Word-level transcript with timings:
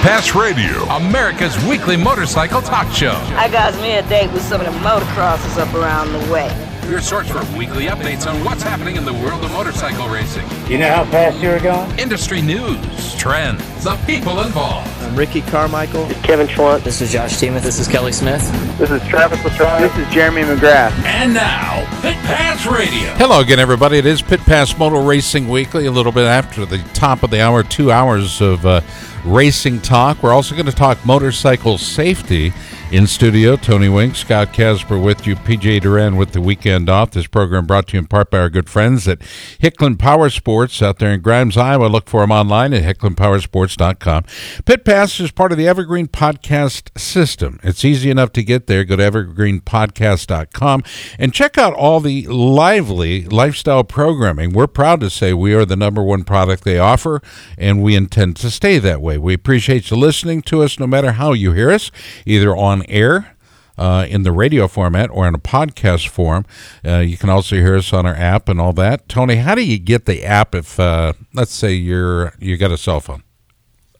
Pit 0.00 0.08
Pass 0.08 0.34
Radio, 0.34 0.82
America's 0.84 1.62
weekly 1.66 1.94
motorcycle 1.96 2.62
talk 2.62 2.90
show. 2.90 3.12
I 3.36 3.50
got 3.50 3.74
me 3.82 3.96
a 3.96 4.02
date 4.08 4.32
with 4.32 4.42
some 4.42 4.60
of 4.62 4.66
the 4.66 4.78
motocrossers 4.80 5.58
up 5.58 5.74
around 5.74 6.12
the 6.12 6.32
way. 6.32 6.48
Your 6.88 7.02
source 7.02 7.28
for 7.28 7.44
weekly 7.56 7.84
updates 7.84 8.26
on 8.26 8.42
what's 8.42 8.62
happening 8.62 8.96
in 8.96 9.04
the 9.04 9.12
world 9.12 9.44
of 9.44 9.52
motorcycle 9.52 10.08
racing, 10.08 10.46
You 10.68 10.78
know 10.78 10.88
how 10.90 11.04
fast 11.04 11.38
you're 11.40 11.60
going? 11.60 11.98
industry 11.98 12.40
news, 12.40 13.14
trends, 13.16 13.62
the 13.84 13.96
people 14.06 14.40
involved. 14.40 14.88
I'm 15.10 15.16
Ricky 15.16 15.40
Carmichael. 15.40 16.06
Kevin 16.22 16.46
Schwantz. 16.46 16.84
This 16.84 17.00
is 17.00 17.10
Josh 17.10 17.36
Teemuth. 17.36 17.64
This 17.64 17.80
is 17.80 17.88
Kelly 17.88 18.12
Smith. 18.12 18.40
This 18.78 18.92
is 18.92 19.02
Travis 19.08 19.42
Latrine. 19.42 19.80
This 19.80 19.96
is 19.98 20.14
Jeremy 20.14 20.42
McGrath. 20.42 20.92
And 21.04 21.34
now, 21.34 21.80
Pit 22.00 22.14
Pass 22.18 22.64
Radio. 22.64 23.12
Hello 23.16 23.40
again, 23.40 23.58
everybody. 23.58 23.98
It 23.98 24.06
is 24.06 24.22
Pit 24.22 24.38
Pass 24.38 24.78
Motor 24.78 25.00
Racing 25.00 25.48
Weekly, 25.48 25.86
a 25.86 25.90
little 25.90 26.12
bit 26.12 26.26
after 26.26 26.64
the 26.64 26.78
top 26.94 27.24
of 27.24 27.30
the 27.30 27.40
hour, 27.42 27.64
two 27.64 27.90
hours 27.90 28.40
of 28.40 28.64
uh, 28.64 28.82
racing 29.24 29.80
talk. 29.80 30.22
We're 30.22 30.32
also 30.32 30.54
going 30.54 30.66
to 30.66 30.72
talk 30.72 31.04
motorcycle 31.04 31.76
safety 31.76 32.52
in 32.90 33.06
studio. 33.06 33.56
Tony 33.56 33.88
Wink, 33.88 34.16
Scott 34.16 34.52
Casber 34.52 35.02
with 35.02 35.26
you, 35.26 35.36
PJ 35.36 35.80
Duran 35.82 36.16
with 36.16 36.32
the 36.32 36.40
weekend 36.40 36.88
off. 36.88 37.12
This 37.12 37.26
program 37.26 37.66
brought 37.66 37.88
to 37.88 37.94
you 37.94 38.00
in 38.00 38.06
part 38.06 38.30
by 38.30 38.38
our 38.38 38.50
good 38.50 38.68
friends 38.68 39.06
at 39.06 39.20
Hicklin 39.20 39.98
Power 39.98 40.28
Sports 40.30 40.82
out 40.82 40.98
there 40.98 41.12
in 41.12 41.20
Grimes, 41.20 41.56
Iowa. 41.56 41.86
Look 41.86 42.08
for 42.08 42.20
them 42.20 42.32
online 42.32 42.74
at 42.74 42.82
hicklinpowersports.com. 42.82 44.24
Pit 44.64 44.84
Pass 44.84 44.99
is 45.00 45.30
part 45.30 45.50
of 45.50 45.56
the 45.56 45.66
Evergreen 45.66 46.08
Podcast 46.08 46.98
system. 46.98 47.58
It's 47.62 47.86
easy 47.86 48.10
enough 48.10 48.32
to 48.32 48.42
get 48.42 48.66
there. 48.66 48.84
Go 48.84 48.96
to 48.96 49.02
evergreenpodcast.com 49.02 50.82
and 51.18 51.32
check 51.32 51.56
out 51.56 51.72
all 51.72 52.00
the 52.00 52.26
lively 52.26 53.24
lifestyle 53.24 53.82
programming. 53.82 54.52
We're 54.52 54.66
proud 54.66 55.00
to 55.00 55.08
say 55.08 55.32
we 55.32 55.54
are 55.54 55.64
the 55.64 55.74
number 55.74 56.02
one 56.02 56.24
product 56.24 56.64
they 56.64 56.78
offer, 56.78 57.22
and 57.56 57.82
we 57.82 57.96
intend 57.96 58.36
to 58.36 58.50
stay 58.50 58.78
that 58.80 59.00
way. 59.00 59.16
We 59.16 59.32
appreciate 59.32 59.90
you 59.90 59.96
listening 59.96 60.42
to 60.42 60.62
us 60.62 60.78
no 60.78 60.86
matter 60.86 61.12
how 61.12 61.32
you 61.32 61.52
hear 61.52 61.70
us, 61.70 61.90
either 62.26 62.54
on 62.54 62.84
air. 62.86 63.36
Uh, 63.78 64.04
in 64.10 64.24
the 64.24 64.32
radio 64.32 64.68
format 64.68 65.08
or 65.10 65.26
in 65.26 65.34
a 65.34 65.38
podcast 65.38 66.06
form. 66.06 66.44
Uh, 66.84 66.98
you 66.98 67.16
can 67.16 67.30
also 67.30 67.56
hear 67.56 67.76
us 67.76 67.94
on 67.94 68.04
our 68.04 68.14
app 68.14 68.46
and 68.46 68.60
all 68.60 68.74
that. 68.74 69.08
Tony, 69.08 69.36
how 69.36 69.54
do 69.54 69.64
you 69.64 69.78
get 69.78 70.04
the 70.04 70.22
app 70.22 70.54
if, 70.54 70.78
uh, 70.78 71.14
let's 71.32 71.54
say, 71.54 71.72
you're 71.72 72.34
you 72.38 72.58
got 72.58 72.70
a 72.70 72.76
cell 72.76 73.00
phone? 73.00 73.22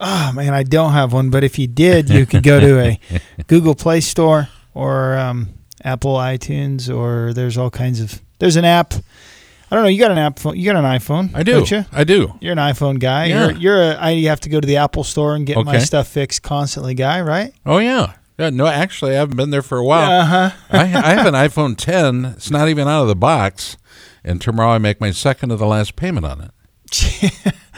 Oh 0.00 0.32
man, 0.34 0.54
I 0.54 0.62
don't 0.62 0.92
have 0.92 1.12
one, 1.12 1.28
but 1.30 1.44
if 1.44 1.58
you 1.58 1.66
did, 1.66 2.08
you 2.08 2.24
could 2.24 2.42
go 2.42 2.58
to 2.58 2.80
a 2.80 3.00
Google 3.46 3.74
Play 3.74 4.00
Store 4.00 4.48
or 4.72 5.16
um, 5.18 5.50
Apple 5.84 6.14
iTunes, 6.14 6.94
or 6.94 7.32
there's 7.34 7.58
all 7.58 7.70
kinds 7.70 8.00
of. 8.00 8.20
There's 8.38 8.56
an 8.56 8.64
app. 8.64 8.94
I 8.94 9.76
don't 9.76 9.84
know. 9.84 9.88
You 9.90 10.00
got 10.00 10.10
an 10.10 10.18
app. 10.18 10.40
You 10.44 10.64
got 10.64 10.76
an 10.76 10.84
iPhone. 10.84 11.34
I 11.34 11.42
do. 11.42 11.52
Don't 11.52 11.70
you? 11.70 11.84
I 11.92 12.04
do. 12.04 12.34
You're 12.40 12.52
an 12.52 12.58
iPhone 12.58 12.98
guy. 12.98 13.26
Yeah. 13.26 13.48
You're 13.48 13.58
you're 13.58 13.82
a. 13.82 13.96
I 14.00 14.14
have 14.22 14.40
to 14.40 14.48
go 14.48 14.58
to 14.58 14.66
the 14.66 14.78
Apple 14.78 15.04
Store 15.04 15.36
and 15.36 15.46
get 15.46 15.62
my 15.64 15.78
stuff 15.78 16.08
fixed 16.08 16.42
constantly, 16.42 16.94
guy. 16.94 17.20
Right? 17.20 17.52
Oh 17.66 17.78
yeah. 17.78 18.14
Yeah, 18.38 18.48
no, 18.48 18.66
actually, 18.66 19.10
I 19.12 19.16
haven't 19.16 19.36
been 19.36 19.50
there 19.50 19.60
for 19.60 19.76
a 19.76 19.84
while. 19.84 20.10
Uh 20.10 20.24
huh. 20.24 20.50
I, 20.70 20.78
I 20.78 21.12
have 21.12 21.26
an 21.26 21.34
iPhone 21.34 21.76
10. 21.76 22.24
It's 22.24 22.50
not 22.50 22.70
even 22.70 22.88
out 22.88 23.02
of 23.02 23.08
the 23.08 23.14
box, 23.14 23.76
and 24.24 24.40
tomorrow 24.40 24.70
I 24.70 24.78
make 24.78 24.98
my 24.98 25.10
second 25.10 25.50
to 25.50 25.56
the 25.56 25.66
last 25.66 25.94
payment 25.94 26.24
on 26.24 26.40
it. 26.40 27.54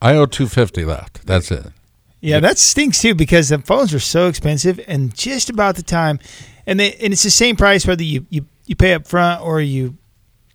I 0.00 0.14
owe 0.14 0.26
250 0.26 0.84
left. 0.84 1.26
That's 1.26 1.50
it. 1.50 1.66
Yeah, 2.20 2.40
that 2.40 2.58
stinks 2.58 3.02
too 3.02 3.14
because 3.14 3.50
the 3.50 3.58
phones 3.58 3.92
are 3.92 4.00
so 4.00 4.28
expensive, 4.28 4.80
and 4.88 5.14
just 5.14 5.50
about 5.50 5.76
the 5.76 5.82
time, 5.82 6.18
and 6.66 6.80
they 6.80 6.94
and 6.94 7.12
it's 7.12 7.22
the 7.22 7.30
same 7.30 7.54
price 7.54 7.86
whether 7.86 8.02
you 8.02 8.26
you, 8.30 8.46
you 8.64 8.76
pay 8.76 8.94
up 8.94 9.06
front 9.06 9.42
or 9.42 9.60
you 9.60 9.98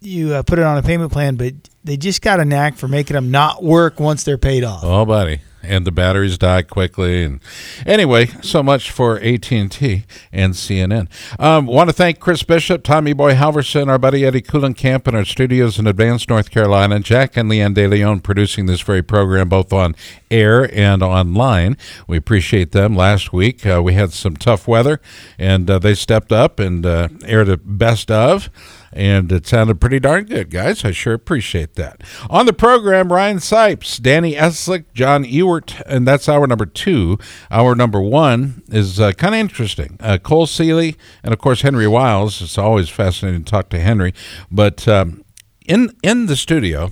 you 0.01 0.33
uh, 0.33 0.43
put 0.43 0.57
it 0.57 0.65
on 0.65 0.77
a 0.77 0.81
payment 0.81 1.11
plan, 1.11 1.35
but 1.35 1.53
they 1.83 1.97
just 1.97 2.21
got 2.21 2.39
a 2.39 2.45
knack 2.45 2.75
for 2.77 2.87
making 2.87 3.13
them 3.13 3.31
not 3.31 3.63
work 3.63 3.99
once 3.99 4.23
they're 4.23 4.37
paid 4.37 4.63
off. 4.63 4.81
Oh, 4.83 5.05
buddy. 5.05 5.41
And 5.61 5.85
the 5.85 5.91
batteries 5.91 6.37
die 6.37 6.61
quickly. 6.61 7.23
And 7.23 7.39
anyway, 7.85 8.27
so 8.41 8.63
much 8.63 8.91
for 8.91 9.19
AT 9.19 9.51
and 9.51 9.71
T 9.71 10.05
and 10.31 10.53
CNN. 10.53 11.07
Um, 11.39 11.65
want 11.65 11.89
to 11.89 11.93
thank 11.93 12.19
Chris 12.19 12.43
Bishop, 12.43 12.83
Tommy 12.83 13.13
Boy 13.13 13.33
Halverson, 13.33 13.87
our 13.87 13.97
buddy 13.97 14.25
Eddie 14.25 14.41
Kuhlenkamp 14.41 15.07
in 15.07 15.15
our 15.15 15.25
studios 15.25 15.77
in 15.77 15.85
Advance, 15.85 16.29
North 16.29 16.49
Carolina, 16.49 16.99
Jack 16.99 17.35
and 17.35 17.51
Leanne 17.51 17.73
De 17.73 17.87
Leon 17.87 18.21
producing 18.21 18.65
this 18.65 18.81
very 18.81 19.01
program 19.01 19.49
both 19.49 19.73
on 19.73 19.95
air 20.31 20.73
and 20.73 21.03
online. 21.03 21.77
We 22.07 22.17
appreciate 22.17 22.71
them. 22.71 22.95
Last 22.95 23.33
week 23.33 23.65
uh, 23.65 23.81
we 23.83 23.93
had 23.93 24.13
some 24.13 24.35
tough 24.37 24.67
weather, 24.67 25.01
and 25.37 25.69
uh, 25.69 25.79
they 25.79 25.95
stepped 25.95 26.31
up 26.31 26.59
and 26.59 26.85
uh, 26.85 27.09
aired 27.25 27.49
a 27.49 27.57
best 27.57 28.09
of 28.09 28.49
and 28.91 29.31
it 29.31 29.47
sounded 29.47 29.79
pretty 29.79 29.99
darn 29.99 30.25
good, 30.25 30.49
guys. 30.49 30.83
I 30.83 30.91
sure 30.91 31.13
appreciate 31.13 31.75
that. 31.75 32.01
On 32.29 32.45
the 32.45 32.53
program, 32.53 33.11
Ryan 33.11 33.37
Sipes, 33.37 34.01
Danny 34.01 34.33
Eslick, 34.33 34.85
John 34.93 35.23
Ewert, 35.23 35.81
and 35.85 36.07
that's 36.07 36.27
hour 36.29 36.47
number 36.47 36.65
two. 36.65 37.17
Hour 37.51 37.75
number 37.75 38.01
one 38.01 38.63
is 38.69 38.99
uh, 38.99 39.11
kind 39.13 39.35
of 39.35 39.39
interesting. 39.39 39.97
Uh, 39.99 40.17
Cole 40.17 40.47
Seeley 40.47 40.95
and, 41.23 41.33
of 41.33 41.39
course, 41.39 41.61
Henry 41.61 41.87
Wiles. 41.87 42.41
It's 42.41 42.57
always 42.57 42.89
fascinating 42.89 43.43
to 43.43 43.49
talk 43.49 43.69
to 43.69 43.79
Henry. 43.79 44.13
But 44.51 44.87
um, 44.87 45.23
in 45.65 45.95
in 46.03 46.25
the 46.25 46.35
studio, 46.35 46.91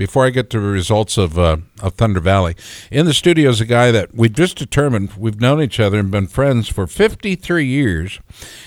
before 0.00 0.24
I 0.24 0.30
get 0.30 0.48
to 0.48 0.58
the 0.58 0.66
results 0.66 1.18
of, 1.18 1.38
uh, 1.38 1.58
of 1.82 1.92
Thunder 1.92 2.20
Valley, 2.20 2.56
in 2.90 3.04
the 3.04 3.12
studio 3.12 3.50
is 3.50 3.60
a 3.60 3.66
guy 3.66 3.90
that 3.90 4.14
we 4.14 4.30
just 4.30 4.56
determined 4.56 5.12
we've 5.12 5.42
known 5.42 5.60
each 5.60 5.78
other 5.78 5.98
and 5.98 6.10
been 6.10 6.26
friends 6.26 6.70
for 6.70 6.86
53 6.86 7.66
years. 7.66 8.18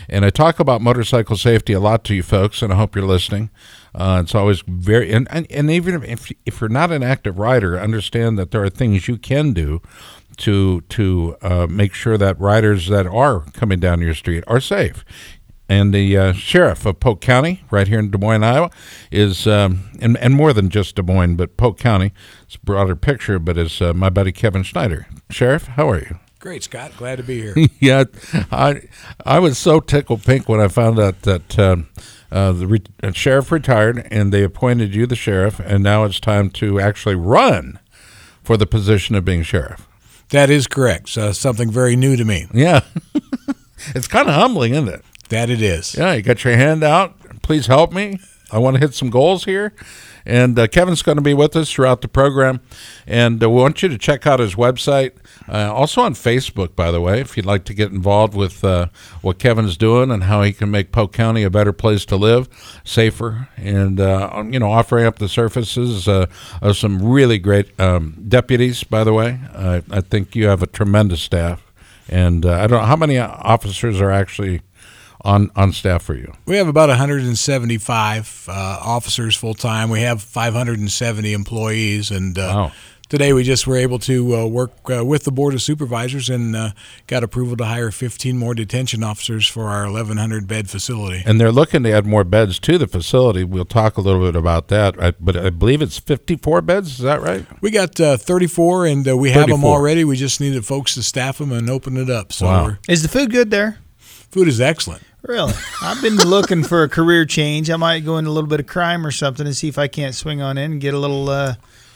And 0.07 0.23
I 0.23 0.29
talk 0.29 0.59
about 0.59 0.79
motorcycle 0.79 1.35
safety 1.35 1.73
a 1.73 1.79
lot 1.79 2.03
to 2.03 2.13
you 2.13 2.21
folks, 2.21 2.61
and 2.61 2.71
I 2.71 2.75
hope 2.75 2.95
you're 2.95 3.03
listening. 3.03 3.49
Uh, 3.95 4.21
it's 4.23 4.35
always 4.35 4.61
very, 4.67 5.11
and, 5.11 5.27
and, 5.31 5.51
and 5.51 5.71
even 5.71 6.03
if, 6.03 6.31
if 6.45 6.61
you're 6.61 6.69
not 6.69 6.91
an 6.91 7.01
active 7.01 7.39
rider, 7.39 7.79
understand 7.79 8.37
that 8.37 8.51
there 8.51 8.63
are 8.63 8.69
things 8.69 9.07
you 9.07 9.17
can 9.17 9.53
do 9.53 9.81
to 10.37 10.81
to 10.81 11.35
uh, 11.41 11.67
make 11.67 11.93
sure 11.93 12.17
that 12.17 12.39
riders 12.39 12.89
that 12.89 13.05
are 13.05 13.41
coming 13.53 13.79
down 13.79 14.01
your 14.01 14.15
street 14.15 14.43
are 14.47 14.59
safe 14.59 15.05
and 15.69 15.93
the 15.93 16.17
uh, 16.17 16.33
sheriff 16.33 16.85
of 16.85 16.99
Polk 16.99 17.21
County, 17.21 17.63
right 17.71 17.87
here 17.87 17.99
in 17.99 18.11
Des 18.11 18.17
Moines, 18.17 18.43
Iowa, 18.43 18.69
is 19.11 19.47
um, 19.47 19.89
and 19.99 20.17
and 20.17 20.33
more 20.33 20.53
than 20.53 20.69
just 20.69 20.95
Des 20.95 21.03
Moines, 21.03 21.35
but 21.35 21.57
Polk 21.57 21.77
County. 21.79 22.11
It's 22.43 22.55
a 22.55 22.59
broader 22.59 22.95
picture, 22.95 23.39
but 23.39 23.57
is 23.57 23.81
uh, 23.81 23.93
my 23.93 24.09
buddy 24.09 24.31
Kevin 24.31 24.63
Schneider. 24.63 25.07
Sheriff, 25.29 25.67
how 25.67 25.89
are 25.89 25.99
you? 25.99 26.19
Great, 26.39 26.63
Scott. 26.63 26.91
Glad 26.97 27.15
to 27.17 27.23
be 27.23 27.39
here. 27.41 27.55
yeah, 27.79 28.03
I 28.51 28.81
I 29.25 29.39
was 29.39 29.57
so 29.57 29.79
tickled 29.79 30.23
pink 30.23 30.49
when 30.49 30.59
I 30.59 30.67
found 30.67 30.99
out 30.99 31.21
that 31.21 31.57
um, 31.57 31.87
uh, 32.31 32.51
the 32.51 32.67
re- 32.67 32.83
uh, 33.01 33.11
sheriff 33.13 33.51
retired 33.51 34.05
and 34.11 34.33
they 34.33 34.43
appointed 34.43 34.93
you 34.93 35.05
the 35.05 35.15
sheriff, 35.15 35.61
and 35.61 35.81
now 35.81 36.03
it's 36.03 36.19
time 36.19 36.49
to 36.49 36.81
actually 36.81 37.15
run 37.15 37.79
for 38.43 38.57
the 38.57 38.65
position 38.65 39.15
of 39.15 39.23
being 39.23 39.43
sheriff. 39.43 39.87
That 40.29 40.49
is 40.49 40.67
correct. 40.67 41.09
So 41.09 41.31
something 41.31 41.71
very 41.71 41.95
new 41.95 42.17
to 42.17 42.25
me. 42.25 42.47
Yeah, 42.53 42.81
it's 43.95 44.09
kind 44.09 44.27
of 44.27 44.35
humbling, 44.35 44.73
isn't 44.73 44.89
it? 44.89 45.05
That 45.29 45.49
it 45.49 45.61
is. 45.61 45.95
Yeah, 45.95 46.13
you 46.13 46.21
got 46.21 46.43
your 46.43 46.55
hand 46.55 46.83
out. 46.83 47.15
Please 47.41 47.67
help 47.67 47.91
me. 47.91 48.19
I 48.51 48.59
want 48.59 48.75
to 48.75 48.79
hit 48.79 48.93
some 48.93 49.09
goals 49.09 49.45
here. 49.45 49.73
And 50.25 50.57
uh, 50.57 50.67
Kevin's 50.67 51.01
going 51.01 51.17
to 51.17 51.21
be 51.23 51.33
with 51.33 51.55
us 51.55 51.71
throughout 51.71 52.01
the 52.01 52.07
program. 52.07 52.61
And 53.05 53.43
uh, 53.43 53.49
we 53.49 53.59
want 53.59 53.83
you 53.83 53.89
to 53.89 53.97
check 53.97 54.25
out 54.25 54.39
his 54.39 54.55
website. 54.55 55.13
Uh, 55.49 55.73
also 55.73 56.01
on 56.01 56.13
Facebook, 56.13 56.75
by 56.75 56.91
the 56.91 57.01
way, 57.01 57.19
if 57.19 57.35
you'd 57.35 57.45
like 57.45 57.65
to 57.65 57.73
get 57.73 57.91
involved 57.91 58.33
with 58.33 58.63
uh, 58.63 58.87
what 59.21 59.39
Kevin's 59.39 59.75
doing 59.75 60.11
and 60.11 60.23
how 60.23 60.41
he 60.43 60.53
can 60.53 60.71
make 60.71 60.91
Polk 60.91 61.11
County 61.11 61.43
a 61.43 61.49
better 61.49 61.73
place 61.73 62.05
to 62.05 62.15
live, 62.15 62.47
safer, 62.85 63.49
and, 63.57 63.99
uh, 63.99 64.43
you 64.49 64.59
know, 64.59 64.71
offering 64.71 65.05
up 65.05 65.19
the 65.19 65.27
services 65.27 66.07
uh, 66.07 66.27
of 66.61 66.77
some 66.77 67.03
really 67.03 67.39
great 67.39 67.77
um, 67.79 68.23
deputies, 68.25 68.83
by 68.83 69.03
the 69.03 69.13
way. 69.13 69.39
I 69.53 70.01
think 70.01 70.35
you 70.35 70.47
have 70.47 70.63
a 70.63 70.67
tremendous 70.67 71.21
staff. 71.21 71.65
And 72.07 72.45
I 72.45 72.67
don't 72.67 72.81
know 72.81 72.85
how 72.85 72.95
many 72.95 73.17
officers 73.17 73.99
are 73.99 74.11
actually 74.11 74.61
on 75.23 75.49
on 75.55 75.71
staff 75.71 76.03
for 76.03 76.15
you. 76.15 76.33
We 76.45 76.57
have 76.57 76.67
about 76.67 76.89
175 76.89 78.45
uh, 78.49 78.51
officers 78.81 79.35
full 79.35 79.53
time. 79.53 79.89
We 79.89 80.01
have 80.01 80.21
570 80.21 81.33
employees, 81.33 82.11
and 82.11 82.37
uh, 82.37 82.41
Wow. 82.41 82.71
today 83.09 83.31
we 83.33 83.43
just 83.43 83.65
were 83.67 83.77
able 83.77 83.99
to 83.99 84.35
uh, 84.35 84.45
work 84.47 84.71
uh, 84.91 85.05
with 85.05 85.23
the 85.23 85.31
board 85.31 85.53
of 85.53 85.61
supervisors 85.61 86.29
and 86.29 86.55
uh, 86.55 86.71
got 87.07 87.23
approval 87.23 87.55
to 87.57 87.65
hire 87.65 87.91
15 87.91 88.37
more 88.37 88.53
detention 88.53 89.03
officers 89.03 89.47
for 89.47 89.69
our 89.69 89.85
1,100 89.91 90.47
bed 90.47 90.69
facility. 90.69 91.23
And 91.25 91.39
they're 91.39 91.51
looking 91.51 91.83
to 91.83 91.91
add 91.91 92.05
more 92.05 92.23
beds 92.23 92.59
to 92.59 92.77
the 92.77 92.87
facility. 92.87 93.43
We'll 93.43 93.65
talk 93.65 93.97
a 93.97 94.01
little 94.01 94.21
bit 94.21 94.35
about 94.35 94.67
that. 94.69 95.01
I, 95.01 95.11
but 95.19 95.37
I 95.37 95.49
believe 95.51 95.81
it's 95.81 95.97
54 95.99 96.61
beds. 96.63 96.91
Is 96.91 96.97
that 96.99 97.21
right? 97.21 97.45
We 97.61 97.71
got 97.71 97.99
uh, 97.99 98.17
34, 98.17 98.87
and 98.87 99.07
uh, 99.07 99.15
we 99.17 99.29
have 99.31 99.47
them 99.47 99.61
34. 99.61 99.69
already. 99.77 100.03
We 100.03 100.17
just 100.17 100.41
needed 100.41 100.65
folks 100.65 100.95
to 100.95 101.03
staff 101.03 101.37
them 101.37 101.51
and 101.51 101.69
open 101.69 101.97
it 101.97 102.09
up. 102.09 102.33
So 102.33 102.45
Wow. 102.45 102.71
Is 102.89 103.03
the 103.03 103.09
food 103.09 103.31
good 103.31 103.51
there? 103.51 103.77
food 103.99 104.47
is 104.47 104.59
excellent. 104.59 105.03
Really? 105.23 105.53
I've 105.81 106.01
been 106.01 106.17
looking 106.17 106.63
for 106.63 106.83
a 106.83 106.89
career 106.89 107.25
change. 107.25 107.69
I 107.69 107.77
might 107.77 108.01
go 108.01 108.17
into 108.17 108.29
a 108.29 108.33
little 108.33 108.49
bit 108.49 108.59
of 108.59 108.67
crime 108.67 109.05
or 109.05 109.11
something 109.11 109.45
and 109.45 109.55
see 109.55 109.69
if 109.69 109.77
I 109.77 109.87
can't 109.87 110.13
swing 110.13 110.41
on 110.41 110.57
in 110.57 110.73
and 110.73 110.81
get 110.81 110.93
a 110.93 110.97
little, 110.97 111.29
uh, 111.29 111.55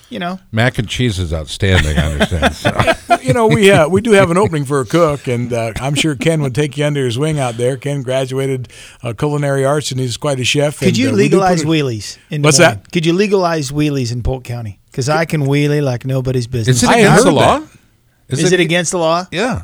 you 0.10 0.18
know. 0.18 0.40
Mac 0.54 0.80
and 0.80 0.88
cheese 0.88 1.20
is 1.20 1.34
outstanding, 1.34 1.98
I 1.98 2.14
understand. 2.14 2.56
So. 2.56 3.18
you 3.22 3.34
know, 3.34 3.48
we 3.48 3.70
uh, 3.70 3.90
we 3.90 4.00
do 4.00 4.14
have 4.14 4.32
an 4.32 4.38
opening 4.38 4.64
for 4.64 4.80
a 4.80 4.86
cook, 4.86 5.28
and 5.28 5.52
uh, 5.52 5.74
I'm 5.82 5.94
sure 5.96 6.16
Ken 6.16 6.42
would 6.42 6.56
take 6.56 6.78
you 6.78 6.86
under 6.86 7.04
his 7.04 7.20
wing 7.20 7.38
out 7.38 7.56
there. 7.56 7.76
Ken 7.76 8.02
graduated 8.02 8.70
uh, 9.04 9.12
culinary 9.12 9.66
arts, 9.66 9.92
and 9.92 10.00
he's 10.00 10.16
quite 10.16 10.40
a 10.40 10.46
chef. 10.46 10.80
Could 10.80 10.90
and, 10.90 10.98
you 10.98 11.10
uh, 11.10 11.12
we 11.12 11.18
legalize 11.18 11.64
a- 11.64 11.66
wheelies? 11.66 12.18
In 12.30 12.42
What's 12.44 12.60
morning? 12.60 12.80
that? 12.82 12.92
Could 12.94 13.06
you 13.06 13.12
legalize 13.12 13.72
wheelies 13.72 14.14
in 14.14 14.24
Polk 14.24 14.46
County? 14.46 14.80
Because 14.86 15.10
I 15.10 15.26
can 15.26 15.42
wheelie 15.42 15.84
like 15.84 16.06
nobody's 16.06 16.48
business. 16.48 16.78
Is 16.78 16.84
it 16.84 16.90
I 16.90 17.00
against 17.00 17.24
the 17.26 17.30
heard 17.32 17.36
law? 17.36 17.60
that. 17.60 18.40
Is 18.40 18.52
it 18.54 18.60
against 18.62 18.92
the 18.92 19.00
law? 19.00 19.26
Yeah. 19.32 19.64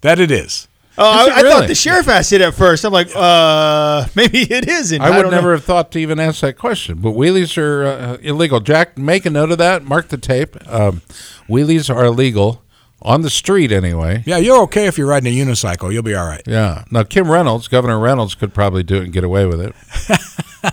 That 0.00 0.18
it 0.18 0.32
is. 0.32 0.66
Oh, 1.02 1.10
I, 1.10 1.22
Is 1.22 1.26
it 1.28 1.32
I 1.32 1.42
thought 1.50 1.68
the 1.68 1.74
sheriff 1.74 2.08
asked 2.08 2.32
it 2.32 2.42
at 2.42 2.54
first. 2.54 2.84
I'm 2.84 2.92
like, 2.92 3.08
uh, 3.14 4.06
maybe 4.14 4.40
it 4.42 4.68
isn't. 4.68 5.00
I 5.00 5.10
would 5.16 5.22
don't 5.22 5.30
never 5.30 5.48
know. 5.48 5.54
have 5.54 5.64
thought 5.64 5.92
to 5.92 5.98
even 5.98 6.20
ask 6.20 6.40
that 6.42 6.58
question. 6.58 6.98
But 6.98 7.12
wheelies 7.14 7.56
are 7.56 7.84
uh, 7.84 8.16
illegal. 8.20 8.60
Jack, 8.60 8.98
make 8.98 9.24
a 9.24 9.30
note 9.30 9.50
of 9.50 9.58
that. 9.58 9.82
Mark 9.82 10.08
the 10.08 10.18
tape. 10.18 10.56
Um, 10.70 11.00
wheelies 11.48 11.94
are 11.94 12.04
illegal 12.04 12.62
on 13.02 13.22
the 13.22 13.30
street 13.30 13.72
anyway. 13.72 14.22
Yeah, 14.26 14.36
you're 14.36 14.60
okay 14.64 14.86
if 14.86 14.98
you're 14.98 15.06
riding 15.06 15.32
a 15.32 15.36
unicycle. 15.36 15.92
You'll 15.92 16.02
be 16.02 16.14
all 16.14 16.26
right. 16.26 16.42
Yeah. 16.46 16.84
Now 16.90 17.02
Kim 17.04 17.30
Reynolds, 17.30 17.66
Governor 17.68 17.98
Reynolds, 17.98 18.34
could 18.34 18.52
probably 18.52 18.82
do 18.82 18.96
it 18.96 19.04
and 19.04 19.12
get 19.12 19.24
away 19.24 19.46
with 19.46 19.60
it. 19.60 19.74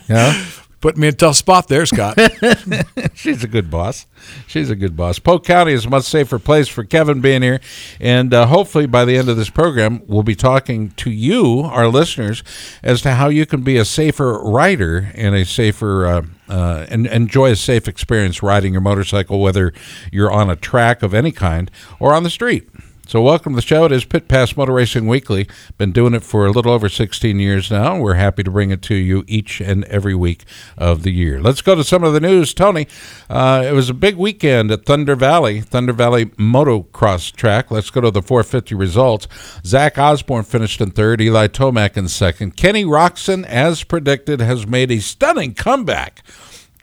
yeah. 0.10 0.46
Put 0.80 0.96
me 0.96 1.08
in 1.08 1.14
a 1.14 1.18
tough 1.18 1.36
spot 1.36 1.68
there, 1.68 1.86
Scott. 1.88 2.20
She's 3.16 3.44
a 3.44 3.48
good 3.48 3.72
boss. 3.72 4.06
She's 4.46 4.70
a 4.70 4.76
good 4.76 4.96
boss. 4.96 5.18
Polk 5.18 5.44
County 5.44 5.74
is 5.74 5.86
a 5.86 5.90
much 5.90 6.04
safer 6.04 6.38
place 6.38 6.68
for 6.68 6.84
Kevin 6.84 7.20
being 7.20 7.42
here. 7.42 7.60
And 8.00 8.32
uh, 8.32 8.46
hopefully 8.46 8.86
by 8.86 9.04
the 9.04 9.18
end 9.18 9.28
of 9.28 9.38
this 9.38 9.50
program, 9.50 10.04
we'll 10.06 10.22
be 10.22 10.36
talking 10.36 10.92
to 10.92 11.10
you, 11.10 11.62
our 11.62 11.88
listeners, 11.88 12.44
as 12.84 13.02
to 13.02 13.14
how 13.14 13.28
you 13.30 13.48
can 13.48 13.62
be 13.62 13.78
a 13.78 13.86
safer 13.86 14.40
rider 14.40 15.12
and 15.16 15.34
a 15.34 15.46
safer 15.46 16.06
uh, 16.06 16.22
uh, 16.48 16.86
and 16.90 17.08
enjoy 17.08 17.52
a 17.52 17.56
safe 17.56 17.88
experience 17.88 18.44
riding 18.44 18.74
your 18.74 18.82
motorcycle, 18.82 19.40
whether 19.40 19.74
you're 20.12 20.32
on 20.32 20.50
a 20.50 20.56
track 20.56 21.02
of 21.02 21.14
any 21.14 21.32
kind 21.32 21.72
or 22.00 22.14
on 22.14 22.24
the 22.24 22.30
street. 22.30 22.70
So, 23.08 23.22
welcome 23.22 23.54
to 23.54 23.56
the 23.56 23.66
show. 23.66 23.86
It 23.86 23.94
is 23.94 24.04
Pit 24.04 24.28
Pass 24.28 24.58
Motor 24.58 24.74
Racing 24.74 25.08
Weekly. 25.08 25.48
Been 25.78 25.94
doing 25.94 26.14
it 26.14 26.24
for 26.24 26.46
a 26.46 26.52
little 26.52 26.74
over 26.74 26.90
16 26.90 27.40
years 27.40 27.72
now. 27.72 27.98
We're 27.98 28.16
happy 28.16 28.44
to 28.44 28.52
bring 28.52 28.70
it 28.70 28.82
to 28.82 28.96
you 28.96 29.24
each 29.28 29.62
and 29.62 29.86
every 29.86 30.14
week 30.14 30.44
of 30.78 31.04
the 31.04 31.14
year. 31.14 31.40
Let's 31.40 31.62
go 31.62 31.74
to 31.74 31.86
some 31.86 32.04
of 32.04 32.12
the 32.12 32.20
news. 32.20 32.54
Tony, 32.54 32.86
uh, 33.30 33.64
it 33.66 33.72
was 33.72 33.90
a 33.90 33.94
big 33.94 34.18
weekend 34.18 34.72
at 34.72 34.86
Thunder 34.86 35.16
Valley, 35.16 35.62
Thunder 35.62 35.94
Valley 35.94 36.26
Motocross 36.26 37.34
Track. 37.34 37.72
Let's 37.72 37.90
go 37.90 38.02
to 38.02 38.12
the 38.12 38.22
450 38.22 38.76
results. 38.76 39.30
Zach 39.64 39.98
Osborne 39.98 40.44
finished 40.44 40.82
in 40.82 40.92
third, 40.92 41.22
Eli 41.22 41.48
Tomac 41.48 41.96
in 41.96 42.10
second. 42.10 42.58
Kenny 42.58 42.84
Roczen, 42.84 43.46
as 43.46 43.86
predicted, 43.86 44.42
has 44.42 44.68
made 44.68 44.92
a 44.92 45.00
stunning 45.00 45.54
comeback 45.54 46.28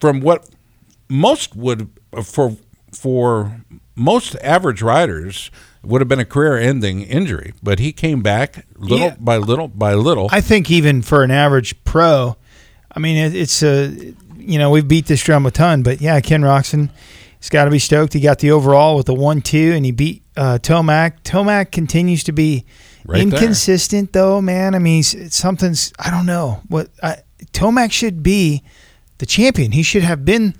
from 0.01 0.23
what 0.23 0.49
most 1.07 1.55
would 1.55 1.91
for 2.23 2.57
for 2.93 3.61
most 3.95 4.37
average 4.37 4.81
riders 4.81 5.51
would 5.87 6.01
have 6.01 6.09
been 6.09 6.19
a 6.21 6.25
career-ending 6.25 7.03
injury, 7.03 7.53
but 7.63 7.79
he 7.79 7.93
came 7.93 8.23
back 8.23 8.67
little 8.77 9.07
Yeah. 9.09 9.17
by 9.19 9.37
little 9.37 9.69
by 9.69 9.95
little. 9.95 10.29
I 10.33 10.41
think 10.41 10.71
even 10.71 11.03
for 11.03 11.23
an 11.23 11.31
average 11.31 11.83
pro, 11.85 12.37
I 12.95 13.01
mean, 13.01 13.17
it, 13.17 13.35
it's 13.35 13.63
a, 13.63 13.89
you 14.37 14.59
know, 14.59 14.71
we've 14.71 14.87
beat 14.89 15.07
this 15.07 15.23
drum 15.23 15.47
a 15.47 15.51
ton, 15.51 15.83
but 15.83 16.01
yeah, 16.01 16.21
Ken 16.21 16.43
Roczen, 16.43 16.91
he's 17.41 17.51
got 17.51 17.65
to 17.67 17.71
be 17.71 17.79
stoked. 17.79 18.13
He 18.13 18.21
got 18.21 18.39
the 18.39 18.51
overall 18.51 18.97
with 18.97 19.07
the 19.07 19.15
one-two, 19.15 19.73
and 19.75 19.85
he 19.85 19.91
beat 19.93 20.23
uh, 20.37 20.59
Tomac. 20.63 21.23
Tomac 21.23 21.71
continues 21.73 22.25
to 22.25 22.33
be 22.33 22.65
Right 23.07 23.17
there. 23.29 23.39
inconsistent, 23.41 24.13
though, 24.13 24.41
man. 24.41 24.75
I 24.75 24.79
mean, 24.79 25.03
something's 25.03 25.93
I 25.99 26.11
don't 26.11 26.25
know 26.27 26.61
what 26.69 26.89
I, 27.03 27.19
Tomac 27.53 27.93
should 27.93 28.23
be 28.23 28.63
the 29.19 29.27
champion. 29.27 29.73
He 29.73 29.83
should 29.83 30.03
have 30.05 30.25
been. 30.25 30.55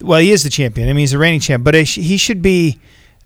Well, 0.00 0.18
he 0.20 0.32
is 0.32 0.42
the 0.42 0.48
champion. 0.50 0.88
I 0.88 0.92
mean, 0.94 1.00
he's 1.00 1.10
the 1.10 1.18
reigning 1.18 1.40
champ, 1.40 1.62
but 1.62 1.74
he 1.74 1.82
he 1.84 2.16
should 2.16 2.40
be. 2.40 2.80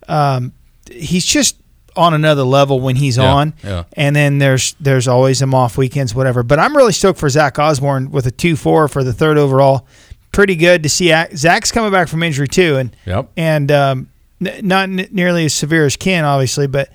Um, 0.08 0.52
he's 0.90 1.24
just 1.24 1.56
on 1.96 2.12
another 2.14 2.42
level 2.42 2.80
when 2.80 2.96
he's 2.96 3.16
Yeah, 3.16 3.32
on. 3.32 3.54
yeah. 3.62 3.84
And 3.92 4.16
then 4.16 4.38
there's 4.38 4.74
there's 4.80 5.06
always 5.08 5.40
him 5.40 5.54
off 5.54 5.76
weekends, 5.78 6.14
whatever. 6.14 6.42
But 6.42 6.58
I'm 6.58 6.76
really 6.76 6.92
stoked 6.92 7.18
for 7.18 7.28
Zach 7.28 7.58
Osborne 7.58 8.10
with 8.10 8.26
a 8.26 8.30
two 8.32 8.56
four 8.56 8.88
for 8.88 9.04
the 9.04 9.12
third 9.12 9.38
overall. 9.38 9.86
Pretty 10.32 10.56
good 10.56 10.82
to 10.82 10.88
see. 10.88 11.14
Zach's 11.36 11.70
coming 11.70 11.92
back 11.92 12.08
from 12.08 12.22
injury 12.24 12.48
too, 12.48 12.76
and 12.76 12.96
Yep. 13.06 13.30
and 13.36 13.70
um, 13.70 14.08
n- 14.44 14.66
not 14.66 14.88
n- 14.88 15.06
nearly 15.12 15.44
as 15.44 15.54
severe 15.54 15.86
as 15.86 15.94
Ken, 15.96 16.24
obviously, 16.24 16.66
but 16.66 16.88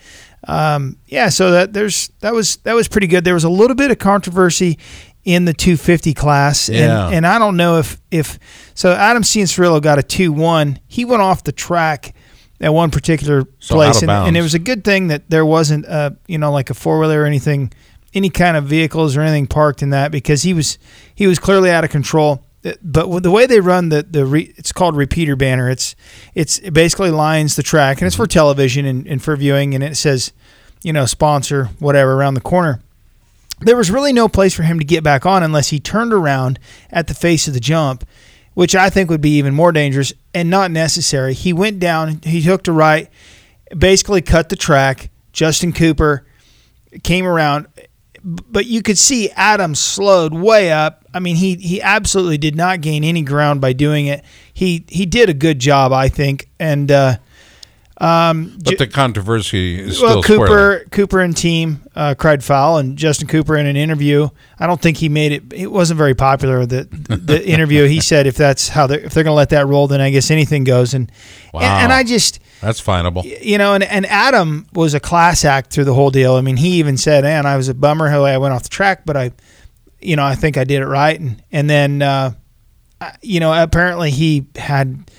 um, 0.48 0.98
yeah. 1.08 1.30
So 1.30 1.52
that 1.52 1.72
there's 1.72 2.10
that 2.20 2.34
was 2.34 2.58
that 2.58 2.74
was 2.74 2.90
pretty 2.90 3.08
good. 3.08 3.24
There 3.24 3.34
was 3.34 3.46
a 3.46 3.50
little 3.50 3.76
bit 3.76 3.92
of 3.92 4.00
controversy 4.00 4.78
in 5.24 5.46
the 5.46 5.54
250 5.54 6.14
class, 6.14 6.68
Yeah. 6.68 7.06
and 7.08 7.16
and 7.16 7.28
I 7.28 7.40
don't 7.40 7.56
know 7.56 7.78
if 7.78 8.02
if 8.12 8.38
so. 8.74 8.92
Adam 8.92 9.24
Cianciarulo 9.24 9.82
got 9.82 9.98
a 10.00 10.04
two 10.04 10.34
one. 10.34 10.80
He 10.88 11.06
went 11.06 11.22
off 11.22 11.44
the 11.44 11.54
track 11.54 12.14
at 12.62 12.74
one 12.74 12.92
particular 12.92 13.46
So 13.60 13.76
place, 13.76 14.02
and, 14.02 14.10
and 14.28 14.38
it 14.38 14.42
was 14.42 14.54
a 14.54 14.60
good 14.60 14.84
thing 14.84 15.08
that 15.08 15.30
there 15.30 15.46
wasn't 15.46 15.86
uh 15.88 16.12
you 16.28 16.38
know 16.38 16.52
like 16.52 16.70
a 16.70 16.74
four 16.74 17.00
wheeler 17.00 17.22
or 17.22 17.26
anything, 17.26 17.72
any 18.14 18.30
kind 18.30 18.58
of 18.58 18.66
vehicles 18.66 19.16
or 19.16 19.22
anything 19.22 19.48
parked 19.48 19.82
in 19.82 19.92
that 19.92 20.12
because 20.12 20.44
he 20.44 20.54
was 20.54 20.78
he 21.16 21.28
was 21.28 21.40
clearly 21.40 21.72
out 21.72 21.84
of 21.84 21.90
control. 21.90 22.44
Uh, 22.66 22.74
But 22.84 23.24
the 23.24 23.32
way 23.32 23.46
they 23.46 23.62
run 23.62 23.90
the 23.90 24.04
the 24.04 24.26
re, 24.26 24.54
it's 24.58 24.72
called 24.74 24.98
repeater 24.98 25.36
banner. 25.36 25.70
It's 25.70 25.96
it's 26.36 26.58
it 26.60 26.72
basically 26.74 27.12
lines 27.12 27.56
the 27.56 27.64
track 27.64 28.02
and 28.02 28.08
it's 28.08 28.16
for 28.16 28.28
television 28.28 28.86
and, 28.86 29.08
and 29.08 29.22
for 29.22 29.36
viewing 29.38 29.74
and 29.76 29.84
it 29.84 29.96
says, 29.96 30.34
you 30.84 30.92
know, 30.92 31.06
sponsor 31.06 31.70
whatever 31.80 32.14
around 32.14 32.34
the 32.34 32.42
corner. 32.42 32.82
There 33.62 33.76
was 33.76 33.92
really 33.92 34.14
no 34.14 34.30
place 34.30 34.54
for 34.54 34.64
him 34.64 34.80
to 34.80 34.86
get 34.86 35.04
back 35.04 35.26
on 35.26 35.44
unless 35.44 35.70
he 35.70 35.80
turned 35.82 36.14
around 36.14 36.60
at 36.92 37.08
the 37.08 37.14
face 37.14 37.46
of 37.48 37.54
the 37.54 37.60
jump, 37.60 38.06
which 38.60 38.76
I 38.76 38.90
think 38.90 39.10
would 39.10 39.22
be 39.22 39.38
even 39.38 39.54
more 39.54 39.72
dangerous 39.72 40.12
and 40.34 40.50
not 40.50 40.70
necessary. 40.70 41.34
He 41.34 41.54
went 41.54 41.80
down, 41.80 42.20
he 42.24 42.42
hooked 42.42 42.68
a 42.68 42.74
right, 42.74 43.10
basically 43.78 44.22
cut 44.22 44.50
the 44.50 44.58
track. 44.58 45.12
Justin 45.32 45.72
Cooper 45.72 46.26
came 47.02 47.26
around, 47.26 47.68
but 48.22 48.66
you 48.66 48.82
could 48.82 48.98
see 48.98 49.30
Adam 49.30 49.76
slowed 49.76 50.34
way 50.34 50.74
up. 50.74 51.06
I 51.14 51.22
mean, 51.22 51.38
he 51.38 51.56
he 51.56 51.82
absolutely 51.82 52.38
did 52.38 52.58
not 52.58 52.82
gain 52.82 53.06
any 53.06 53.22
ground 53.22 53.62
by 53.62 53.72
doing 53.72 54.08
it. 54.08 54.26
He 54.54 54.84
he 54.90 55.06
did 55.06 55.30
a 55.30 55.34
good 55.34 55.60
job, 55.60 55.94
I 55.94 56.10
think, 56.10 56.50
and 56.60 56.92
uh, 56.92 57.16
um, 58.00 58.58
But 58.64 58.78
the 58.78 58.88
controversy 58.88 59.80
is 59.80 60.02
well, 60.02 60.22
still 60.22 60.24
Cooper, 60.24 60.48
swirling. 60.48 60.90
Cooper 60.90 61.20
and 61.20 61.36
team 61.36 61.82
uh, 61.96 62.16
cried 62.18 62.44
foul, 62.44 62.78
and 62.78 62.98
Justin 62.98 63.28
Cooper 63.28 63.58
in 63.58 63.66
an 63.66 63.76
interview. 63.76 64.30
I 64.58 64.68
don't 64.68 64.82
think 64.82 64.98
he 64.98 65.10
made 65.10 65.32
it. 65.34 65.52
It 65.54 65.68
wasn't 65.72 65.98
very 65.98 66.16
popular. 66.16 66.66
The 66.66 66.84
the 66.86 67.46
interview. 67.54 67.86
He 67.86 68.00
said 68.00 68.26
if 68.26 68.36
that's 68.36 68.70
how 68.70 68.88
they're 68.88 69.00
if 69.02 69.14
they're 69.14 69.24
going 69.26 69.34
to 69.34 69.38
let 69.38 69.50
that 69.50 69.68
roll, 69.68 69.88
then 69.88 70.00
I 70.02 70.10
guess 70.12 70.32
anything 70.32 70.64
goes. 70.64 70.94
And 70.94 71.12
Wow. 71.54 71.62
and, 71.62 71.84
and 71.86 71.92
I 71.94 72.04
just 72.04 72.40
That's 72.62 72.80
finable. 72.80 73.24
you 73.26 73.58
know, 73.58 73.74
and, 73.74 73.84
and 73.84 74.06
Adam 74.06 74.68
was 74.74 74.94
a 74.94 75.00
class 75.00 75.44
act 75.44 75.74
through 75.74 75.86
the 75.86 75.94
whole 75.94 76.12
deal. 76.12 76.36
I 76.36 76.42
mean, 76.42 76.58
he 76.58 76.78
even 76.80 76.96
said, 76.96 77.24
"Man, 77.24 77.46
I 77.46 77.58
was 77.58 77.68
a 77.70 77.74
bummer 77.74 78.08
how 78.08 78.24
I 78.24 78.38
went 78.38 78.54
off 78.54 78.64
the 78.64 78.70
track, 78.70 79.02
but 79.06 79.18
I, 79.18 79.32
you 80.00 80.16
know, 80.16 80.24
I 80.24 80.36
think 80.36 80.58
I 80.58 80.64
did 80.64 80.82
it 80.82 80.86
right." 80.88 81.20
And 81.20 81.44
and 81.52 81.70
then, 81.70 82.02
uh, 82.02 82.32
you 83.22 83.40
know, 83.40 83.52
apparently 83.64 84.12
he 84.12 84.46
had, 84.56 85.10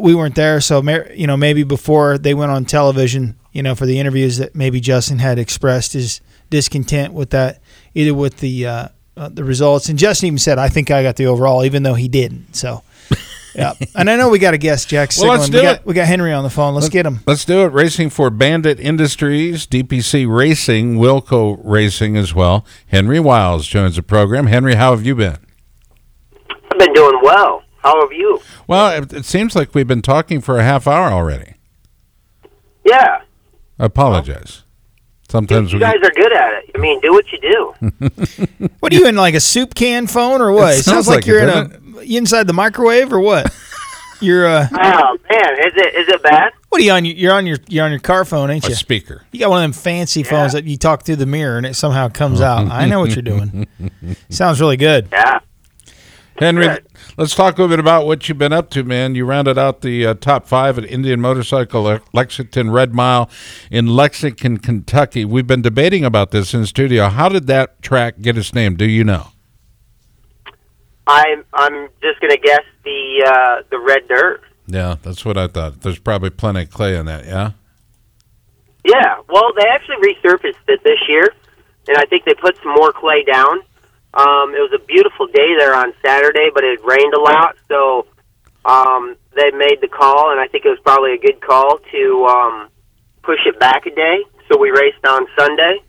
we 0.00 0.14
weren't 0.14 0.34
there, 0.34 0.60
so 0.60 0.82
ma- 0.82 0.98
you 1.14 1.26
know, 1.26 1.36
maybe 1.36 1.62
before 1.62 2.18
they 2.18 2.34
went 2.34 2.50
on 2.50 2.64
television, 2.64 3.38
you 3.52 3.62
know, 3.62 3.74
for 3.74 3.86
the 3.86 3.98
interviews, 3.98 4.38
that 4.38 4.54
maybe 4.54 4.80
Justin 4.80 5.18
had 5.18 5.38
expressed 5.38 5.92
his 5.92 6.20
discontent 6.50 7.12
with 7.12 7.30
that, 7.30 7.60
either 7.94 8.14
with 8.14 8.38
the 8.38 8.66
uh, 8.66 8.88
uh, 9.16 9.28
the 9.28 9.44
results, 9.44 9.88
and 9.88 9.98
Justin 9.98 10.28
even 10.28 10.38
said, 10.38 10.58
"I 10.58 10.68
think 10.68 10.90
I 10.90 11.02
got 11.02 11.16
the 11.16 11.26
overall," 11.26 11.64
even 11.64 11.82
though 11.82 11.94
he 11.94 12.08
didn't. 12.08 12.54
So. 12.56 12.82
Yeah, 13.54 13.72
and 13.96 14.08
I 14.08 14.14
know 14.14 14.28
we 14.28 14.38
got 14.38 14.54
a 14.54 14.58
guest, 14.58 14.88
Jack. 14.88 15.10
Well, 15.18 15.30
let's 15.30 15.48
do 15.48 15.56
we 15.56 15.62
got 15.62 15.76
it. 15.80 15.86
we 15.86 15.92
got 15.94 16.06
Henry 16.06 16.32
on 16.32 16.44
the 16.44 16.50
phone. 16.50 16.74
Let's 16.74 16.88
get 16.90 17.04
him. 17.04 17.20
Let's 17.26 17.44
do 17.44 17.64
it. 17.64 17.72
Racing 17.72 18.10
for 18.10 18.30
Bandit 18.30 18.78
Industries, 18.78 19.66
DPC 19.66 20.32
Racing, 20.32 20.94
Wilco 20.96 21.58
Racing 21.64 22.16
as 22.16 22.32
well. 22.32 22.64
Henry 22.86 23.18
Wiles 23.18 23.66
joins 23.66 23.96
the 23.96 24.02
program. 24.02 24.46
Henry, 24.46 24.76
how 24.76 24.92
have 24.92 25.04
you 25.04 25.16
been? 25.16 25.38
I've 26.70 26.78
been 26.78 26.92
doing 26.92 27.18
well. 27.22 27.64
How 27.78 28.00
have 28.02 28.12
you? 28.12 28.40
Well, 28.66 29.02
it, 29.02 29.12
it 29.12 29.24
seems 29.24 29.54
like 29.56 29.74
we've 29.74 29.86
been 29.88 30.02
talking 30.02 30.40
for 30.40 30.58
a 30.58 30.62
half 30.64 30.86
hour 30.86 31.10
already. 31.12 31.54
Yeah, 32.84 33.22
I 33.78 33.84
apologize. 33.86 34.62
Sometimes 35.28 35.72
you 35.72 35.78
we 35.78 35.80
guys 35.84 35.96
are 36.02 36.10
good 36.10 36.32
at 36.32 36.54
it. 36.54 36.70
I 36.74 36.78
mean, 36.78 37.00
do 37.00 37.12
what 37.12 37.24
you 37.32 37.38
do. 37.40 38.68
What 38.80 38.92
are 38.92 38.96
you 38.96 39.06
in 39.06 39.16
like 39.16 39.34
a 39.34 39.40
soup 39.40 39.74
can 39.74 40.06
phone 40.06 40.40
or 40.40 40.52
what? 40.52 40.74
It 40.74 40.78
It, 40.78 40.82
sounds 40.84 41.06
sounds 41.06 41.08
like, 41.08 41.16
like 41.16 41.26
you're 41.26 41.40
it, 41.40 41.48
in 41.54 41.94
a 41.98 42.02
you 42.04 42.16
inside 42.18 42.46
the 42.46 42.52
microwave 42.54 43.12
or 43.12 43.20
what? 43.20 43.54
You're 44.20 44.46
uh, 44.48 44.66
Oh 44.72 45.16
man, 45.30 45.52
is 45.60 45.72
it 45.76 45.94
is 45.94 46.08
it 46.08 46.22
bad? 46.24 46.52
what 46.70 46.80
are 46.80 46.84
you 46.84 46.90
on? 46.90 47.04
You're 47.04 47.32
on 47.34 47.46
your 47.46 47.58
you're 47.68 47.84
on 47.84 47.92
your 47.92 48.00
car 48.00 48.24
phone, 48.24 48.50
ain't 48.50 48.64
A 48.66 48.70
you? 48.70 48.74
speaker. 48.74 49.22
You 49.30 49.38
got 49.38 49.50
one 49.50 49.62
of 49.62 49.70
them 49.70 49.72
fancy 49.80 50.24
phones 50.24 50.54
that 50.54 50.64
you 50.64 50.76
talk 50.76 51.04
through 51.04 51.16
the 51.16 51.26
mirror 51.26 51.56
and 51.56 51.64
it 51.66 51.74
somehow 51.74 52.08
comes 52.08 52.40
out. 52.40 52.68
I 52.68 52.86
know 52.86 52.98
what 52.98 53.14
you're 53.14 53.22
doing. 53.22 53.68
Sounds 54.30 54.60
really 54.60 54.76
good. 54.76 55.08
Yeah. 55.12 55.38
Henry, 56.38 56.78
let's 57.16 57.34
talk 57.34 57.58
a 57.58 57.62
little 57.62 57.76
bit 57.76 57.80
about 57.80 58.06
what 58.06 58.28
you've 58.28 58.38
been 58.38 58.52
up 58.52 58.70
to, 58.70 58.84
man. 58.84 59.14
You 59.14 59.24
rounded 59.24 59.58
out 59.58 59.80
the 59.80 60.06
uh, 60.06 60.14
top 60.14 60.46
five 60.46 60.78
at 60.78 60.84
Indian 60.84 61.20
Motorcycle 61.20 62.00
Lexington 62.12 62.70
Red 62.70 62.94
Mile 62.94 63.28
in 63.70 63.88
Lexington, 63.88 64.58
Kentucky. 64.58 65.24
We've 65.24 65.46
been 65.46 65.62
debating 65.62 66.04
about 66.04 66.30
this 66.30 66.54
in 66.54 66.60
the 66.60 66.66
studio. 66.66 67.08
How 67.08 67.28
did 67.28 67.46
that 67.48 67.82
track 67.82 68.20
get 68.20 68.38
its 68.38 68.54
name? 68.54 68.76
Do 68.76 68.84
you 68.84 69.04
know? 69.04 69.28
I'm 71.08 71.44
I'm 71.54 71.88
just 72.02 72.20
gonna 72.20 72.36
guess 72.36 72.64
the 72.84 73.24
uh, 73.26 73.62
the 73.70 73.78
red 73.78 74.06
dirt. 74.08 74.42
Yeah, 74.66 74.96
that's 75.02 75.24
what 75.24 75.38
I 75.38 75.48
thought. 75.48 75.80
There's 75.80 75.98
probably 75.98 76.30
plenty 76.30 76.62
of 76.62 76.70
clay 76.70 76.96
in 76.96 77.06
that, 77.06 77.24
yeah? 77.24 77.52
Yeah. 78.84 79.16
Well, 79.28 79.52
they 79.56 79.66
actually 79.66 79.96
resurfaced 79.96 80.56
it 80.68 80.84
this 80.84 80.98
year, 81.08 81.26
and 81.88 81.96
I 81.96 82.04
think 82.04 82.26
they 82.26 82.34
put 82.34 82.56
some 82.62 82.74
more 82.74 82.92
clay 82.92 83.24
down. 83.24 83.62
Um, 84.14 84.54
it 84.56 84.62
was 84.64 84.72
a 84.74 84.84
beautiful 84.84 85.26
day 85.26 85.54
there 85.58 85.74
on 85.74 85.92
Saturday, 86.04 86.50
but 86.52 86.64
it 86.64 86.80
rained 86.84 87.14
a 87.14 87.20
lot, 87.20 87.56
so 87.68 88.06
um, 88.64 89.16
they 89.36 89.50
made 89.50 89.80
the 89.80 89.88
call, 89.88 90.32
and 90.32 90.40
I 90.40 90.48
think 90.48 90.64
it 90.64 90.70
was 90.70 90.80
probably 90.82 91.14
a 91.14 91.18
good 91.18 91.40
call 91.40 91.78
to 91.78 92.26
um, 92.26 92.68
push 93.22 93.40
it 93.46 93.58
back 93.60 93.86
a 93.86 93.94
day. 93.94 94.24
So 94.50 94.58
we 94.58 94.70
raced 94.70 95.04
on 95.06 95.26
Sunday, 95.38 95.80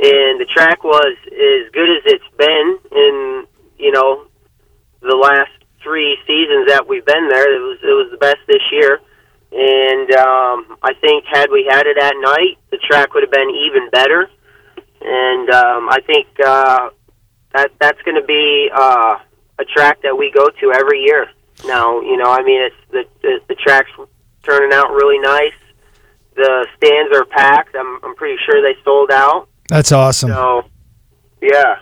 and 0.00 0.40
the 0.40 0.46
track 0.52 0.82
was 0.82 1.16
as 1.26 1.70
good 1.72 1.88
as 1.88 2.02
it's 2.06 2.30
been 2.36 2.78
in 2.92 3.46
you 3.78 3.92
know 3.92 4.26
the 5.00 5.14
last 5.14 5.52
three 5.82 6.16
seasons 6.26 6.68
that 6.68 6.88
we've 6.88 7.04
been 7.04 7.28
there. 7.28 7.54
It 7.54 7.60
was 7.60 7.78
it 7.82 7.96
was 7.96 8.08
the 8.10 8.18
best 8.18 8.40
this 8.48 8.64
year, 8.72 9.00
and 9.52 10.10
um, 10.16 10.76
I 10.82 10.94
think 11.00 11.24
had 11.30 11.50
we 11.50 11.68
had 11.68 11.86
it 11.86 11.98
at 11.98 12.14
night, 12.16 12.58
the 12.70 12.78
track 12.78 13.14
would 13.14 13.22
have 13.22 13.32
been 13.32 13.50
even 13.50 13.90
better. 13.90 14.30
And 15.00 15.48
um, 15.50 15.88
I 15.88 16.00
think 16.04 16.26
uh, 16.44 16.90
that 17.54 17.70
that's 17.80 18.00
going 18.02 18.20
to 18.20 18.26
be 18.26 18.70
uh, 18.74 19.16
a 19.58 19.64
track 19.64 20.02
that 20.02 20.16
we 20.16 20.30
go 20.30 20.48
to 20.48 20.72
every 20.72 21.00
year. 21.00 21.26
Now, 21.66 22.00
you 22.00 22.16
know, 22.16 22.30
I 22.30 22.42
mean, 22.42 22.62
it's 22.62 22.76
the 22.90 23.04
the, 23.22 23.40
the 23.48 23.54
track's 23.54 23.90
turning 24.42 24.72
out 24.72 24.90
really 24.90 25.18
nice. 25.18 25.52
The 26.36 26.66
stands 26.76 27.16
are 27.16 27.24
packed. 27.24 27.74
I'm 27.74 27.98
I'm 28.04 28.14
pretty 28.14 28.38
sure 28.46 28.62
they 28.62 28.78
sold 28.84 29.10
out. 29.10 29.48
That's 29.68 29.92
awesome. 29.92 30.30
So, 30.30 30.64
yeah, 31.42 31.80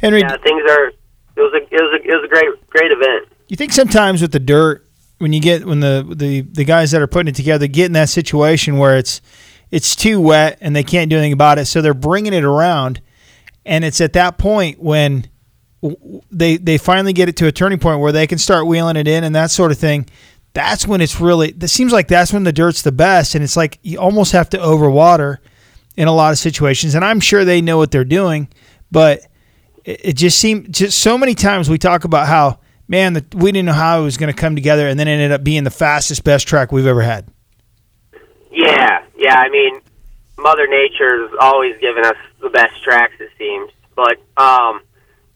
Henry, 0.00 0.20
yeah, 0.20 0.36
things 0.38 0.62
are. 0.70 0.88
It 1.36 1.40
was 1.40 1.52
a 1.52 1.74
it 1.74 1.80
was 1.80 2.00
a 2.00 2.08
it 2.08 2.14
was 2.14 2.24
a 2.24 2.28
great 2.28 2.70
great 2.70 2.92
event. 2.92 3.28
you 3.48 3.56
think 3.56 3.72
sometimes 3.72 4.22
with 4.22 4.32
the 4.32 4.40
dirt, 4.40 4.86
when 5.18 5.32
you 5.32 5.40
get 5.40 5.64
when 5.66 5.80
the, 5.80 6.06
the 6.14 6.42
the 6.42 6.64
guys 6.64 6.92
that 6.92 7.02
are 7.02 7.06
putting 7.06 7.28
it 7.28 7.34
together 7.34 7.66
get 7.66 7.86
in 7.86 7.92
that 7.92 8.08
situation 8.08 8.78
where 8.78 8.96
it's 8.96 9.20
it's 9.70 9.96
too 9.96 10.20
wet 10.20 10.58
and 10.60 10.74
they 10.74 10.84
can't 10.84 11.10
do 11.10 11.16
anything 11.16 11.32
about 11.32 11.58
it, 11.58 11.66
so 11.66 11.82
they're 11.82 11.94
bringing 11.94 12.32
it 12.32 12.44
around, 12.44 13.00
and 13.66 13.84
it's 13.84 14.00
at 14.00 14.12
that 14.14 14.38
point 14.38 14.80
when 14.80 15.26
they 16.30 16.56
they 16.56 16.78
finally 16.78 17.12
get 17.12 17.28
it 17.28 17.36
to 17.36 17.46
a 17.46 17.52
turning 17.52 17.78
point 17.78 18.00
where 18.00 18.12
they 18.12 18.26
can 18.26 18.38
start 18.38 18.66
wheeling 18.66 18.96
it 18.96 19.06
in 19.06 19.24
and 19.24 19.34
that 19.34 19.50
sort 19.50 19.70
of 19.70 19.78
thing. 19.78 20.08
That's 20.54 20.86
when 20.86 21.00
it's 21.00 21.20
really. 21.20 21.50
It 21.50 21.68
seems 21.68 21.92
like 21.92 22.08
that's 22.08 22.32
when 22.32 22.44
the 22.44 22.52
dirt's 22.52 22.82
the 22.82 22.92
best, 22.92 23.34
and 23.34 23.42
it's 23.42 23.56
like 23.56 23.78
you 23.82 23.98
almost 23.98 24.32
have 24.32 24.48
to 24.50 24.58
overwater 24.58 25.38
in 25.96 26.08
a 26.08 26.12
lot 26.12 26.32
of 26.32 26.38
situations. 26.38 26.94
And 26.94 27.04
I'm 27.04 27.20
sure 27.20 27.44
they 27.44 27.60
know 27.60 27.76
what 27.76 27.90
they're 27.90 28.04
doing, 28.04 28.48
but 28.90 29.20
it, 29.84 30.00
it 30.04 30.12
just 30.16 30.38
seemed 30.38 30.72
just 30.72 30.98
so 30.98 31.18
many 31.18 31.34
times 31.34 31.68
we 31.68 31.78
talk 31.78 32.04
about 32.04 32.28
how 32.28 32.60
man 32.86 33.14
the, 33.14 33.24
we 33.34 33.50
didn't 33.50 33.66
know 33.66 33.72
how 33.72 34.00
it 34.00 34.04
was 34.04 34.16
going 34.16 34.32
to 34.32 34.38
come 34.40 34.54
together, 34.54 34.86
and 34.86 34.98
then 34.98 35.08
it 35.08 35.12
ended 35.12 35.32
up 35.32 35.42
being 35.42 35.64
the 35.64 35.70
fastest, 35.70 36.22
best 36.22 36.46
track 36.46 36.70
we've 36.70 36.86
ever 36.86 37.02
had. 37.02 37.26
Yeah, 38.52 39.04
yeah. 39.16 39.36
I 39.36 39.48
mean, 39.48 39.80
Mother 40.44 40.68
Nature's 40.68 41.30
always 41.40 41.74
given 41.80 42.04
us 42.04 42.16
the 42.42 42.50
best 42.50 42.82
tracks, 42.84 43.14
it 43.18 43.30
seems. 43.38 43.72
But 43.96 44.20
um, 44.36 44.82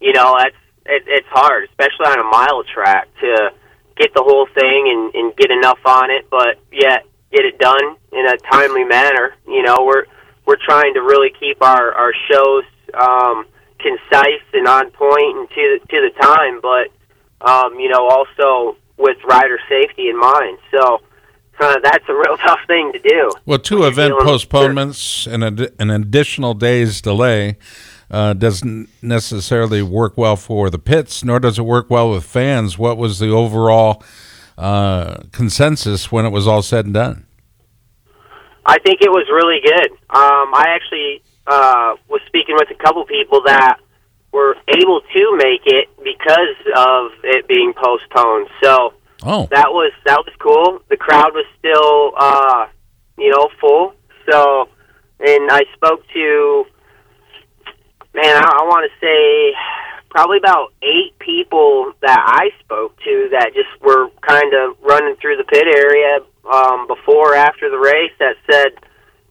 you 0.00 0.12
know, 0.12 0.36
that's 0.38 0.54
it, 0.84 1.02
it's 1.06 1.26
hard, 1.30 1.64
especially 1.70 2.06
on 2.06 2.20
a 2.20 2.28
mile 2.28 2.62
track, 2.62 3.08
to 3.20 3.50
get 3.96 4.12
the 4.14 4.22
whole 4.22 4.46
thing 4.54 4.80
and, 4.92 5.14
and 5.14 5.36
get 5.36 5.50
enough 5.50 5.80
on 5.84 6.10
it, 6.10 6.28
but 6.30 6.60
yet 6.70 7.04
get 7.32 7.44
it 7.44 7.58
done 7.58 7.96
in 8.12 8.26
a 8.26 8.36
timely 8.52 8.84
manner. 8.84 9.34
You 9.46 9.62
know, 9.62 9.84
we're 9.84 10.04
we're 10.44 10.60
trying 10.62 10.92
to 10.94 11.00
really 11.00 11.32
keep 11.40 11.62
our 11.62 11.92
our 11.92 12.12
shows 12.30 12.64
um, 12.92 13.46
concise 13.78 14.44
and 14.52 14.68
on 14.68 14.90
point 14.90 15.36
and 15.38 15.48
to 15.48 15.78
to 15.88 15.96
the 16.04 16.12
time, 16.20 16.60
but 16.60 16.92
um, 17.40 17.80
you 17.80 17.88
know, 17.88 18.06
also 18.08 18.76
with 18.98 19.16
rider 19.24 19.58
safety 19.68 20.08
in 20.08 20.18
mind. 20.18 20.58
So 20.70 21.00
uh, 21.60 21.76
that's 21.82 22.04
a 22.08 22.14
real 22.14 22.36
tough 22.38 22.60
thing 22.66 22.92
to 22.92 22.98
do. 22.98 23.30
Well, 23.46 23.58
two 23.58 23.84
event 23.84 24.14
postponements 24.20 25.26
and 25.26 25.42
a, 25.44 25.72
an 25.78 25.90
additional 25.90 26.54
day's 26.54 27.00
delay 27.00 27.56
uh, 28.10 28.32
doesn't 28.32 28.88
necessarily 29.02 29.82
work 29.82 30.16
well 30.16 30.36
for 30.36 30.70
the 30.70 30.78
pits, 30.78 31.22
nor 31.24 31.40
does 31.40 31.58
it 31.58 31.62
work 31.62 31.90
well 31.90 32.10
with 32.10 32.24
fans. 32.24 32.78
What 32.78 32.96
was 32.96 33.18
the 33.18 33.30
overall 33.30 34.02
uh, 34.56 35.18
consensus 35.32 36.10
when 36.10 36.24
it 36.24 36.30
was 36.30 36.46
all 36.46 36.62
said 36.62 36.84
and 36.84 36.94
done? 36.94 37.26
I 38.64 38.78
think 38.78 39.00
it 39.00 39.10
was 39.10 39.26
really 39.30 39.60
good. 39.64 39.90
Um, 40.10 40.54
I 40.54 40.66
actually 40.68 41.22
uh, 41.46 41.96
was 42.08 42.20
speaking 42.26 42.54
with 42.54 42.70
a 42.70 42.82
couple 42.82 43.04
people 43.06 43.42
that 43.46 43.78
were 44.32 44.56
able 44.68 45.00
to 45.00 45.36
make 45.36 45.62
it 45.64 45.88
because 46.04 46.56
of 46.76 47.12
it 47.24 47.48
being 47.48 47.72
postponed. 47.72 48.48
So 48.62 48.92
Oh, 49.25 49.48
that 49.50 49.70
was 49.70 49.92
that 50.06 50.18
was 50.25 50.34
cool. 50.38 50.80
The 50.90 50.96
crowd 50.96 51.32
was 51.34 51.44
still, 51.58 52.12
uh, 52.16 52.66
you 53.18 53.30
know, 53.30 53.48
full. 53.60 53.94
So, 54.30 54.68
and 55.20 55.50
I 55.50 55.62
spoke 55.75 56.02
to, 56.14 56.64
man, 58.14 58.37
I, 58.37 58.46
I 58.46 58.62
want 58.68 58.90
to 58.90 58.94
say 59.04 59.54
probably 60.10 60.38
about 60.38 60.72
eight 60.82 61.18
people 61.18 61.92
that 62.00 62.18
I 62.18 62.50
spoke 62.60 62.96
to 63.04 63.28
that 63.32 63.50
just 63.54 63.68
were 63.82 64.08
kind 64.26 64.52
of 64.54 64.76
running 64.82 65.16
through 65.20 65.37
the 65.37 65.44
pit 65.44 65.66
area 65.66 66.20
um, 66.50 66.87
before 66.87 67.32
or 67.32 67.34
after 67.34 67.68
the 67.70 67.78
race 67.78 68.12
that 68.18 68.37
said, 68.50 68.72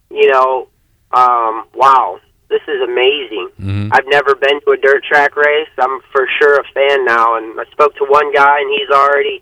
you 0.10 0.30
know, 0.32 0.68
um, 1.12 1.66
wow, 1.74 2.20
this 2.50 2.62
is 2.68 2.82
amazing. 2.82 3.50
Mhm. 3.60 3.90
I've 3.92 4.08
never 4.08 4.36
been 4.36 4.60
to 4.62 4.72
a 4.72 4.78
dirt 4.78 5.04
track 5.04 5.36
race. 5.36 5.70
I'm 5.80 6.00
for 6.12 6.28
sure 6.40 6.60
a 6.60 6.64
fan 6.74 7.06
now, 7.06 7.38
and 7.38 7.60
I 7.60 7.66
spoke 7.72 7.96
to 7.96 8.06
one 8.06 8.32
guy, 8.34 8.60
and 8.60 8.70
he's 8.70 8.90
already 8.90 9.42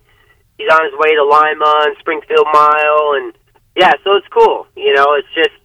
he's 0.58 0.72
on 0.72 0.84
his 0.86 0.96
way 0.98 1.16
to 1.16 1.24
Lima 1.24 1.88
and 1.88 1.96
Springfield 2.00 2.48
Mile, 2.52 3.20
and 3.20 3.34
yeah, 3.76 3.92
so 4.04 4.16
it's 4.16 4.28
cool. 4.32 4.68
You 4.76 4.94
know, 4.94 5.16
it's 5.16 5.32
just 5.36 5.56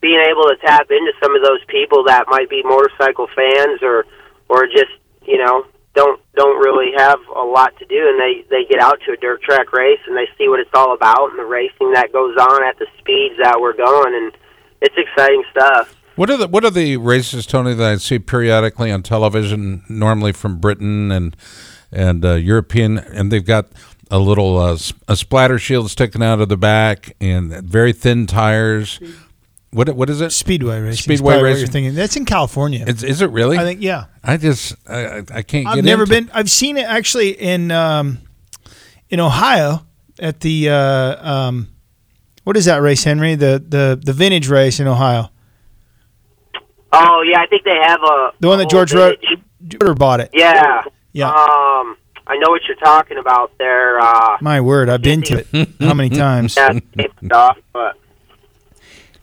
being 0.00 0.20
able 0.30 0.44
to 0.48 0.56
tap 0.64 0.90
into 0.90 1.12
some 1.22 1.36
of 1.36 1.42
those 1.42 1.60
people 1.68 2.04
that 2.04 2.24
might 2.28 2.48
be 2.48 2.62
motorcycle 2.62 3.28
fans 3.34 3.82
or 3.82 4.06
or 4.48 4.66
just 4.66 4.92
you 5.26 5.38
know 5.38 5.66
don't 5.94 6.20
don't 6.34 6.58
really 6.58 6.92
have 6.96 7.18
a 7.36 7.42
lot 7.42 7.76
to 7.78 7.84
do, 7.86 8.08
and 8.08 8.20
they 8.20 8.46
they 8.48 8.64
get 8.68 8.80
out 8.80 8.98
to 9.06 9.12
a 9.12 9.16
dirt 9.16 9.42
track 9.42 9.72
race 9.72 10.00
and 10.06 10.16
they 10.16 10.28
see 10.38 10.48
what 10.48 10.60
it's 10.60 10.70
all 10.74 10.94
about 10.94 11.30
and 11.30 11.38
the 11.38 11.44
racing 11.44 11.92
that 11.92 12.12
goes 12.12 12.36
on 12.36 12.64
at 12.64 12.78
the 12.78 12.86
speeds 12.98 13.34
that 13.42 13.60
we're 13.60 13.76
going, 13.76 14.14
and 14.14 14.32
it's 14.80 14.94
exciting 14.96 15.42
stuff. 15.50 15.94
what 16.16 16.30
are 16.30 16.36
the 16.36 16.48
what 16.48 16.64
are 16.64 16.70
the 16.70 16.96
races, 16.96 17.46
Tony, 17.46 17.74
that 17.74 17.92
I 17.92 17.96
see 17.96 18.18
periodically 18.18 18.92
on 18.92 19.02
television, 19.02 19.82
normally 19.88 20.32
from 20.32 20.58
Britain 20.58 21.10
and 21.10 21.36
and 21.92 22.24
uh, 22.24 22.34
European, 22.34 22.98
and 22.98 23.32
they've 23.32 23.44
got 23.44 23.66
a 24.10 24.18
little 24.18 24.58
uh, 24.58 24.74
s- 24.74 24.92
a 25.08 25.16
splatter 25.16 25.58
shield 25.58 25.90
sticking 25.90 26.22
out 26.22 26.40
of 26.40 26.48
the 26.48 26.56
back 26.56 27.14
and 27.20 27.50
very 27.62 27.92
thin 27.92 28.26
tires. 28.26 28.98
What 29.72 29.88
what 29.94 30.10
is 30.10 30.20
it? 30.20 30.30
Speedway 30.32 30.80
racing. 30.80 31.02
Speedway 31.02 31.32
probably 31.34 31.42
what 31.42 31.46
racing. 31.48 31.60
You're 31.60 31.68
thinking 31.72 31.94
that's 31.94 32.16
in 32.16 32.24
California. 32.24 32.84
Is, 32.86 33.04
is 33.04 33.22
it 33.22 33.30
really? 33.30 33.56
I 33.56 33.62
think 33.62 33.80
yeah. 33.82 34.06
I 34.24 34.36
just 34.36 34.74
I, 34.88 35.04
I- 35.18 35.24
I 35.34 35.42
can't. 35.42 35.66
I've 35.68 35.76
get 35.76 35.84
never 35.84 36.02
into- 36.02 36.14
been. 36.14 36.30
I've 36.34 36.50
seen 36.50 36.76
it 36.76 36.86
actually 36.86 37.30
in 37.30 37.70
um, 37.70 38.18
in 39.10 39.20
Ohio 39.20 39.86
at 40.18 40.40
the 40.40 40.68
uh, 40.70 41.30
um, 41.32 41.68
what 42.44 42.56
is 42.56 42.64
that 42.64 42.82
race, 42.82 43.04
Henry? 43.04 43.36
The 43.36 43.64
the 43.64 44.00
the 44.02 44.12
vintage 44.12 44.48
race 44.48 44.80
in 44.80 44.88
Ohio. 44.88 45.30
Oh 46.92 47.22
yeah, 47.30 47.40
I 47.40 47.46
think 47.46 47.62
they 47.64 47.78
have 47.82 48.00
a 48.02 48.32
The 48.40 48.48
one 48.48 48.58
that 48.58 48.68
George 48.68 48.90
whole 48.92 49.02
wrote. 49.02 49.20
village. 49.20 49.44
George 49.68 49.98
bought 49.98 50.20
it. 50.20 50.30
Yeah, 50.32 50.82
Yeah. 51.12 51.30
Um, 51.30 51.96
I 52.30 52.36
know 52.36 52.50
what 52.50 52.62
you're 52.68 52.76
talking 52.76 53.18
about 53.18 53.50
there. 53.58 53.98
Uh, 53.98 54.36
My 54.40 54.60
word, 54.60 54.88
I've 54.88 55.02
been 55.02 55.20
to 55.22 55.44
it. 55.52 55.68
How 55.80 55.94
many 55.94 56.10
times? 56.10 56.56
yeah, 56.56 56.78
stuff, 57.24 57.58
but 57.72 57.98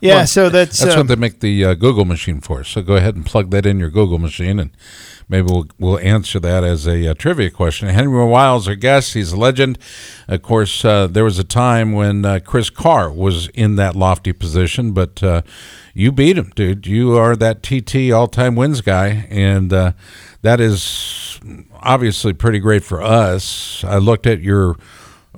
Yeah. 0.02 0.16
Well, 0.16 0.28
So 0.28 0.50
that's, 0.50 0.78
That's 0.80 0.94
um, 0.94 1.00
what 1.00 1.08
they 1.08 1.16
make 1.16 1.40
the 1.40 1.64
uh, 1.64 1.74
Google 1.74 2.04
machine 2.04 2.42
for. 2.42 2.66
So 2.66 2.82
go 2.82 2.98
ahead 2.98 3.16
and 3.16 3.26
plug 3.26 3.50
that 3.52 3.66
in 3.66 3.80
your 3.80 3.90
Google 3.90 4.20
machine, 4.20 4.60
and 4.60 4.72
maybe 5.30 5.48
we'll 5.50 5.68
we'll 5.80 6.00
answer 6.00 6.38
that 6.42 6.66
as 6.66 6.86
a 6.86 7.12
uh, 7.12 7.14
trivia 7.14 7.50
question. 7.50 7.88
Henry 7.88 8.26
Wiles, 8.26 8.68
our 8.68 8.76
guest, 8.76 9.14
he's 9.14 9.32
a 9.32 9.38
legend. 9.38 9.80
Of 10.28 10.42
course, 10.42 10.84
uh, 10.84 11.08
there 11.08 11.24
was 11.24 11.40
a 11.40 11.46
time 11.46 11.94
when 11.94 12.26
uh, 12.26 12.40
Chris 12.44 12.70
Carr 12.70 13.10
was 13.10 13.48
in 13.50 13.78
that 13.78 13.96
lofty 13.96 14.34
position, 14.34 14.92
but 14.92 15.24
uh, 15.24 15.44
you 15.94 16.12
beat 16.12 16.38
him, 16.38 16.52
dude. 16.56 16.86
You 16.86 17.18
are 17.18 17.38
that 17.38 17.64
TT 17.64 18.12
all-time 18.12 18.56
wins 18.58 18.82
guy, 18.82 19.28
and 19.30 19.72
uh, 19.72 19.94
that 20.48 20.62
is 20.62 21.42
obviously 21.74 22.32
pretty 22.32 22.60
great 22.60 22.82
for 22.82 23.02
us. 23.02 23.84
I 23.84 23.98
looked 23.98 24.26
at 24.26 24.40
your 24.40 24.78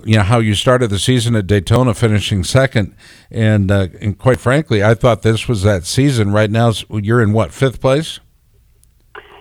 you 0.03 0.15
know 0.15 0.21
how 0.21 0.37
you 0.37 0.53
started 0.53 0.91
the 0.91 0.99
season 0.99 1.35
at 1.35 1.47
Daytona, 1.47 1.95
finishing 1.95 2.43
second, 2.43 2.95
and 3.31 3.71
uh, 3.71 3.87
and 3.99 4.19
quite 4.19 4.39
frankly, 4.39 4.83
I 4.83 4.93
thought 4.93 5.23
this 5.23 5.47
was 5.47 5.63
that 5.63 5.85
season. 5.85 6.31
Right 6.31 6.51
now, 6.51 6.73
you're 6.91 7.23
in 7.23 7.33
what 7.33 7.51
fifth 7.51 7.81
place? 7.81 8.19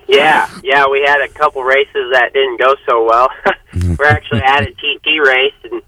Yeah, 0.09 0.49
yeah, 0.65 0.87
we 0.89 1.03
had 1.07 1.21
a 1.21 1.29
couple 1.29 1.63
races 1.63 2.13
that 2.13 2.31
didn't 2.33 2.59
go 2.59 2.75
so 2.89 3.05
well. 3.05 3.29
We're 3.99 4.07
actually 4.07 4.41
at 4.41 4.63
a 4.63 4.73
TT 4.73 5.21
race 5.23 5.53
and 5.65 5.83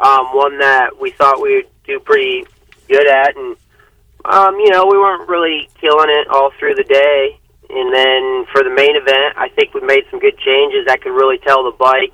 um, 0.00 0.26
one 0.34 0.58
that 0.58 1.00
we 1.00 1.12
thought 1.12 1.40
we 1.40 1.54
would 1.54 1.68
do 1.84 2.00
pretty 2.00 2.46
good 2.88 3.06
at, 3.06 3.36
and 3.36 3.56
um, 4.24 4.56
you 4.56 4.70
know 4.70 4.86
we 4.86 4.98
weren't 4.98 5.28
really 5.28 5.70
killing 5.80 6.10
it 6.10 6.26
all 6.26 6.50
through 6.58 6.74
the 6.74 6.84
day. 6.84 7.39
And 7.70 7.94
then 7.94 8.46
for 8.52 8.62
the 8.64 8.74
main 8.74 8.96
event, 8.96 9.36
I 9.36 9.48
think 9.54 9.74
we 9.74 9.80
made 9.80 10.04
some 10.10 10.18
good 10.18 10.36
changes. 10.38 10.86
I 10.88 10.96
could 10.96 11.14
really 11.14 11.38
tell 11.38 11.64
the 11.64 11.76
bike 11.78 12.12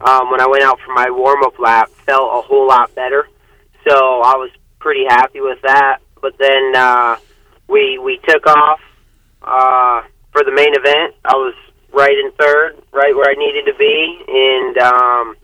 um, 0.00 0.30
when 0.30 0.40
I 0.40 0.46
went 0.46 0.62
out 0.64 0.78
for 0.84 0.92
my 0.92 1.10
warm 1.10 1.42
up 1.44 1.58
lap 1.58 1.90
felt 2.06 2.44
a 2.44 2.46
whole 2.46 2.66
lot 2.66 2.94
better. 2.94 3.28
So 3.88 3.94
I 3.94 4.34
was 4.36 4.50
pretty 4.78 5.04
happy 5.08 5.40
with 5.40 5.60
that. 5.62 5.98
But 6.20 6.34
then 6.38 6.74
uh, 6.74 7.16
we 7.68 7.98
we 7.98 8.18
took 8.28 8.46
off 8.46 8.80
uh, 9.42 10.02
for 10.32 10.42
the 10.44 10.52
main 10.52 10.74
event. 10.74 11.14
I 11.24 11.34
was 11.34 11.54
right 11.92 12.12
in 12.12 12.32
third, 12.32 12.82
right 12.92 13.14
where 13.14 13.30
I 13.30 13.34
needed 13.34 13.66
to 13.66 13.78
be, 13.78 14.24
and 14.28 14.78
um, 14.78 15.36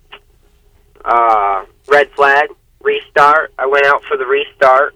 uh, 1.05 1.65
red 1.89 2.11
flag 2.13 2.49
restart. 2.83 3.53
I 3.59 3.67
went 3.67 3.87
out 3.87 4.03
for 4.05 4.17
the 4.17 4.27
restart, 4.27 4.95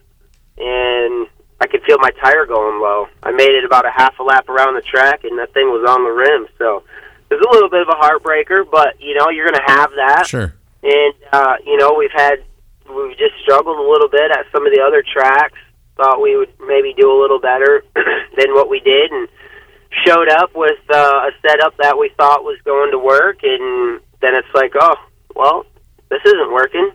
and 0.58 1.28
I 1.60 1.66
could 1.66 1.82
feel 1.82 1.98
my 1.98 2.10
tire 2.22 2.46
going 2.46 2.80
low. 2.80 3.06
I 3.22 3.32
made 3.32 3.50
it 3.50 3.64
about 3.64 3.84
a 3.84 3.90
half 3.90 4.18
a 4.18 4.22
lap 4.22 4.48
around 4.48 4.74
the 4.74 4.82
track, 4.82 5.24
and 5.24 5.38
that 5.38 5.52
thing 5.54 5.66
was 5.68 5.84
on 5.88 6.04
the 6.04 6.10
rim. 6.10 6.46
So 6.58 6.84
it 7.30 7.34
was 7.34 7.42
a 7.42 7.52
little 7.52 7.68
bit 7.68 7.82
of 7.82 7.88
a 7.88 7.98
heartbreaker, 7.98 8.64
but 8.70 9.00
you 9.00 9.14
know 9.14 9.28
you're 9.30 9.48
going 9.48 9.60
to 9.60 9.72
have 9.72 9.90
that. 9.96 10.26
Sure. 10.26 10.54
And 10.82 11.14
uh, 11.32 11.56
you 11.66 11.76
know 11.76 11.94
we've 11.98 12.14
had 12.14 12.44
we've 12.88 13.18
just 13.18 13.34
struggled 13.42 13.78
a 13.78 13.90
little 13.90 14.08
bit 14.08 14.30
at 14.30 14.46
some 14.52 14.66
of 14.66 14.72
the 14.72 14.80
other 14.80 15.02
tracks. 15.02 15.58
Thought 15.96 16.22
we 16.22 16.36
would 16.36 16.52
maybe 16.60 16.94
do 16.96 17.10
a 17.10 17.18
little 17.20 17.40
better 17.40 17.82
than 18.38 18.54
what 18.54 18.70
we 18.70 18.78
did, 18.80 19.10
and 19.10 19.28
showed 20.06 20.28
up 20.28 20.54
with 20.54 20.78
uh, 20.92 21.28
a 21.28 21.30
setup 21.42 21.76
that 21.78 21.98
we 21.98 22.10
thought 22.16 22.44
was 22.44 22.58
going 22.64 22.92
to 22.92 22.98
work, 22.98 23.38
and 23.42 24.00
then 24.20 24.34
it's 24.34 24.54
like, 24.54 24.72
oh, 24.80 24.94
well, 25.34 25.66
this 26.08 26.20
isn't 26.24 26.52
working, 26.52 26.90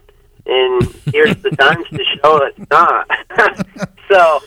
and 0.46 0.96
here's 1.12 1.36
the 1.41 1.50
times 1.60 1.86
to 1.89 2.03
show 2.15 2.39
it's 2.43 2.70
not. 2.72 3.10
so, 4.12 4.39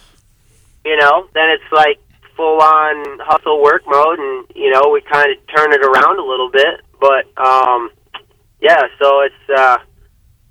you 0.87 0.97
know, 0.97 1.29
then 1.35 1.51
it's 1.51 1.73
like 1.73 1.99
full 2.37 2.61
on 2.61 3.19
hustle 3.21 3.63
work 3.63 3.83
mode, 3.87 4.19
and 4.19 4.47
you 4.55 4.71
know, 4.71 4.91
we 4.93 5.01
kind 5.01 5.31
of 5.33 5.39
turn 5.55 5.73
it 5.73 5.83
around 5.85 6.19
a 6.19 6.25
little 6.25 6.51
bit, 6.51 6.81
but 7.01 7.27
um, 7.43 7.91
yeah, 8.61 8.83
so 9.01 9.21
it's 9.21 9.51
uh, 9.55 9.79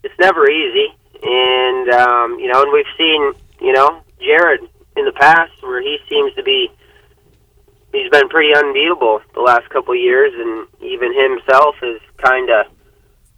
it's 0.04 0.20
never 0.20 0.50
easy, 0.50 0.94
and 1.24 1.90
um, 1.90 2.40
you 2.40 2.52
know, 2.52 2.62
and 2.64 2.72
we've 2.74 2.86
seen, 2.98 3.34
you 3.62 3.72
know, 3.72 4.02
Jared 4.20 4.62
in 4.98 5.06
the 5.06 5.14
past 5.14 5.52
where 5.62 5.82
he 5.82 5.98
seems 6.10 6.34
to 6.36 6.44
be 6.44 6.70
he's 7.94 8.10
been 8.10 8.28
pretty 8.30 8.54
unbeatable 8.54 9.22
the 9.34 9.42
last 9.42 9.70
couple 9.70 9.94
of 9.94 10.00
years, 10.00 10.34
and 10.36 10.68
even 10.82 11.14
himself 11.14 11.76
is 11.82 12.02
kind 12.18 12.50
of 12.50 12.66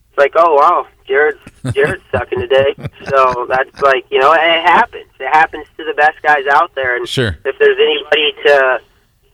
it's 0.10 0.18
like, 0.18 0.34
oh 0.36 0.56
wow, 0.56 0.88
Jared's 1.08 1.40
Jared's 1.74 2.04
sucking 2.12 2.40
today. 2.40 2.76
So 3.06 3.46
that's 3.50 3.82
like, 3.82 4.06
you 4.10 4.20
know, 4.20 4.34
it 4.34 4.40
happens. 4.40 5.07
It 5.20 5.28
happens 5.34 5.66
to 5.78 5.84
the 5.84 5.94
best 5.96 6.22
guys 6.24 6.46
out 6.52 6.74
there, 6.76 6.96
and 6.96 7.08
Sure. 7.08 7.38
if 7.46 7.56
there's 7.60 7.78
anybody 7.80 8.32
to 8.46 8.80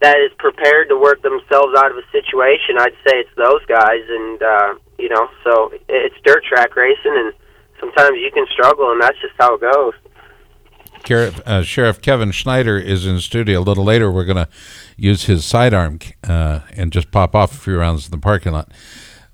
that 0.02 0.18
is 0.20 0.32
prepared 0.38 0.90
to 0.90 0.98
work 0.98 1.22
themselves 1.22 1.74
out 1.78 1.92
of 1.92 1.98
a 1.98 2.04
situation, 2.12 2.76
I'd 2.78 2.92
say 3.08 3.20
it's 3.24 3.30
those 3.38 3.66
guys. 3.68 4.04
And 4.10 4.42
uh, 4.44 4.74
you 5.00 5.10
know, 5.10 5.28
so 5.44 5.72
it's 5.90 6.16
dirt 6.24 6.44
track 6.46 6.76
racing, 6.76 7.14
and 7.16 7.34
sometimes 7.80 8.18
you 8.20 8.30
can 8.34 8.46
struggle, 8.52 8.92
and 8.92 9.02
that's 9.02 9.20
just 9.22 9.34
how 9.38 9.56
it 9.56 9.62
goes. 9.62 9.94
Sheriff, 11.06 11.42
uh, 11.46 11.64
Sheriff 11.64 12.02
Kevin 12.02 12.32
Schneider 12.32 12.78
is 12.78 13.06
in 13.06 13.16
the 13.16 13.22
studio. 13.22 13.60
A 13.60 13.62
little 13.62 13.84
later, 13.84 14.10
we're 14.10 14.24
going 14.24 14.38
to 14.38 14.48
use 14.96 15.26
his 15.26 15.44
sidearm 15.44 16.00
uh, 16.26 16.62
and 16.78 16.94
just 16.94 17.12
pop 17.12 17.36
off 17.36 17.52
a 17.54 17.58
few 17.58 17.78
rounds 17.78 18.06
in 18.06 18.12
the 18.12 18.18
parking 18.18 18.54
lot. 18.54 18.72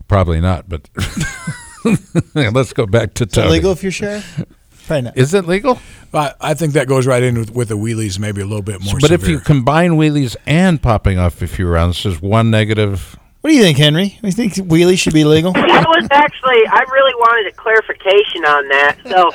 Probably 0.08 0.42
not, 0.42 0.68
but 0.68 0.90
let's 2.34 2.74
go 2.74 2.86
back 2.88 3.14
to 3.16 3.26
Is 3.26 3.34
it 3.34 3.36
Tony. 3.36 3.52
legal 3.52 3.72
if 3.72 3.84
you're 3.84 3.92
sheriff? 3.92 4.44
Probably 4.90 5.02
not. 5.04 5.18
Is 5.18 5.34
it 5.36 5.46
legal? 5.46 5.80
I, 6.14 6.34
I 6.42 6.54
think 6.56 6.74
that 6.74 6.88
goes 6.88 7.06
right 7.06 7.22
in 7.22 7.38
with, 7.38 7.52
with 7.52 7.68
the 7.70 7.78
wheelies, 7.78 8.18
maybe 8.18 8.42
a 8.42 8.46
little 8.46 8.64
bit 8.64 8.82
more. 8.84 8.96
but 9.00 9.12
if 9.12 9.28
you 9.28 9.40
combine 9.40 9.92
wheelies 9.92 10.36
and 10.48 10.82
popping 10.82 11.20
off 11.20 11.42
a 11.42 11.48
few 11.48 11.68
rounds, 11.68 12.02
there's 12.04 12.20
one 12.22 12.50
negative. 12.50 13.18
What 13.42 13.52
do 13.52 13.56
you 13.56 13.62
think, 13.62 13.78
Henry? 13.78 14.18
Do 14.22 14.28
you 14.28 14.34
think 14.34 14.54
wheelies 14.56 14.98
should 15.00 15.14
be 15.14 15.24
legal? 15.24 15.54
I 15.56 15.62
was 15.88 16.08
actually, 16.12 16.66
I 16.68 16.84
really 16.92 17.14
wanted 17.16 17.54
a 17.54 17.56
clarification 17.56 18.44
on 18.46 18.68
that. 18.70 18.98
So, 19.08 19.32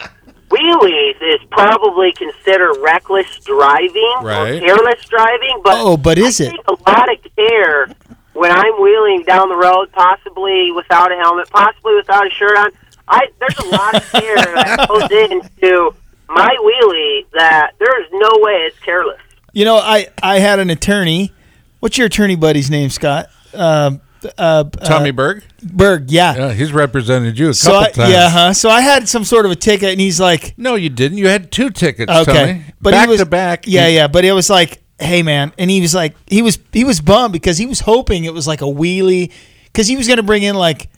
wheelies 0.50 1.16
is 1.22 1.40
probably 1.50 2.12
considered 2.12 2.74
reckless 2.82 3.38
driving 3.44 4.14
Right. 4.22 4.56
or 4.56 4.60
careless 4.60 5.04
driving, 5.08 5.60
but 5.64 5.74
Oh, 5.76 5.96
but 5.96 6.18
is 6.18 6.40
I 6.40 6.46
it? 6.46 6.54
a 6.66 6.72
lot 6.90 7.10
of 7.12 7.18
care 7.36 7.86
when 8.34 8.50
I'm 8.50 8.82
wheeling 8.82 9.22
down 9.26 9.48
the 9.48 9.56
road, 9.56 9.90
possibly 9.92 10.72
without 10.72 11.12
a 11.12 11.16
helmet, 11.16 11.48
possibly 11.50 11.94
without 11.94 12.26
a 12.26 12.30
shirt 12.30 12.56
on. 12.58 12.70
I 13.08 13.28
there's 13.38 13.58
a 13.58 13.68
lot 13.68 13.94
of 13.94 14.10
care 14.10 14.36
that 14.36 14.86
goes 14.88 15.10
into 15.10 15.94
my 16.28 16.56
wheelie 16.60 17.26
that 17.32 17.72
there 17.78 18.02
is 18.02 18.08
no 18.12 18.30
way 18.42 18.52
it's 18.66 18.78
careless. 18.80 19.20
You 19.52 19.64
know, 19.64 19.76
I 19.76 20.08
I 20.22 20.38
had 20.38 20.58
an 20.58 20.70
attorney. 20.70 21.32
What's 21.80 21.98
your 21.98 22.06
attorney 22.06 22.36
buddy's 22.36 22.70
name, 22.70 22.90
Scott? 22.90 23.28
Uh, 23.52 23.98
uh, 24.38 24.64
Tommy 24.64 25.10
uh, 25.10 25.12
Berg? 25.12 25.44
Berg, 25.62 26.10
yeah. 26.10 26.34
Yeah, 26.34 26.52
he's 26.52 26.72
represented 26.72 27.38
you 27.38 27.50
a 27.50 27.54
so 27.54 27.70
couple 27.70 27.84
I, 27.84 27.90
times. 27.90 28.12
yeah, 28.12 28.30
huh? 28.30 28.52
So 28.54 28.70
I 28.70 28.80
had 28.80 29.08
some 29.08 29.24
sort 29.24 29.44
of 29.44 29.52
a 29.52 29.56
ticket, 29.56 29.90
and 29.90 30.00
he's 30.00 30.18
like, 30.18 30.54
No, 30.56 30.74
you 30.76 30.88
didn't. 30.88 31.18
You 31.18 31.28
had 31.28 31.52
two 31.52 31.70
tickets, 31.70 32.10
okay, 32.10 32.32
Tony. 32.32 32.64
but 32.80 32.92
back 32.92 33.06
he 33.06 33.10
was 33.10 33.20
to 33.20 33.26
back. 33.26 33.66
Yeah, 33.66 33.86
yeah, 33.88 34.08
but 34.08 34.24
it 34.24 34.32
was 34.32 34.48
like, 34.48 34.82
hey, 34.98 35.22
man, 35.22 35.52
and 35.58 35.70
he 35.70 35.80
was 35.80 35.94
like, 35.94 36.16
he 36.26 36.42
was 36.42 36.58
he 36.72 36.84
was 36.84 37.00
bummed 37.00 37.32
because 37.32 37.58
he 37.58 37.66
was 37.66 37.80
hoping 37.80 38.24
it 38.24 38.32
was 38.32 38.46
like 38.46 38.62
a 38.62 38.66
wheelie, 38.66 39.30
because 39.66 39.86
he 39.86 39.96
was 39.96 40.06
going 40.06 40.16
to 40.18 40.22
bring 40.22 40.42
in 40.42 40.54
like 40.54 40.88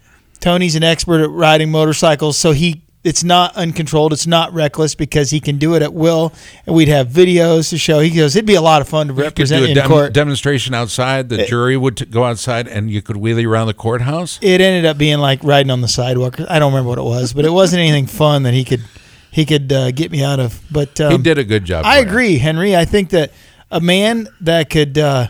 Tony's 0.41 0.75
an 0.77 0.83
expert 0.85 1.23
at 1.23 1.31
riding 1.31 1.71
motorcycles, 1.71 2.37
so 2.37 2.53
he 2.53 2.83
it's 3.05 3.23
not 3.23 3.55
uncontrolled, 3.55 4.13
it's 4.13 4.27
not 4.27 4.53
reckless 4.53 4.97
because 4.97 5.31
he 5.31 5.39
can 5.39 5.59
do 5.59 5.75
it 5.77 5.83
at 5.83 5.95
will, 5.95 6.33
and 6.67 6.75
we'd 6.75 6.89
have 6.89 7.07
videos 7.07 7.71
to 7.71 7.79
show. 7.79 8.01
He 8.01 8.11
goes, 8.11 8.35
it'd 8.35 8.47
be 8.47 8.57
a 8.57 8.61
lot 8.61 8.81
of 8.83 8.89
fun 8.89 9.07
to 9.07 9.15
You 9.15 9.31
could 9.31 9.47
do 9.47 9.55
a 9.65 9.69
in 9.69 9.75
dem- 9.77 9.87
court. 9.87 10.13
demonstration 10.13 10.75
outside. 10.75 11.29
The 11.29 11.43
It- 11.45 11.49
jury 11.49 11.77
would 11.77 11.99
t- 11.99 12.05
go 12.07 12.25
outside, 12.25 12.67
and 12.67 12.91
you 12.91 13.03
could 13.03 13.15
wheelie 13.15 13.47
around 13.47 13.69
the 13.69 13.75
courthouse. 13.75 14.41
it 14.43 14.61
ended 14.61 14.85
up 14.87 14.99
being 14.99 15.19
like 15.19 15.39
riding 15.45 15.71
on 15.71 15.83
the 15.83 15.89
sidewalk. 15.89 16.41
I 16.51 16.59
don't 16.59 16.73
remember 16.73 16.89
what 16.89 16.99
it 16.99 17.05
was, 17.05 17.33
but 17.33 17.45
it 17.45 17.53
wasn't 17.53 17.81
anything 17.83 18.07
fun 18.09 18.43
that 18.43 18.55
he 18.55 18.65
could 18.65 18.83
he 19.31 19.45
could 19.45 19.71
uh, 19.73 19.93
get 19.93 20.11
me 20.11 20.25
out 20.25 20.41
of. 20.41 20.61
But 20.73 21.01
um, 21.01 21.13
he 21.13 21.19
did 21.19 21.39
a 21.39 21.45
good 21.45 21.65
job. 21.65 21.85
I 21.87 21.99
agree, 21.99 22.39
Henry. 22.39 22.75
I 22.75 22.87
think 22.87 23.11
that 23.11 23.31
a 23.71 23.81
man 23.81 24.27
that 24.41 24.69
could 24.69 24.99
uh, 24.99 25.29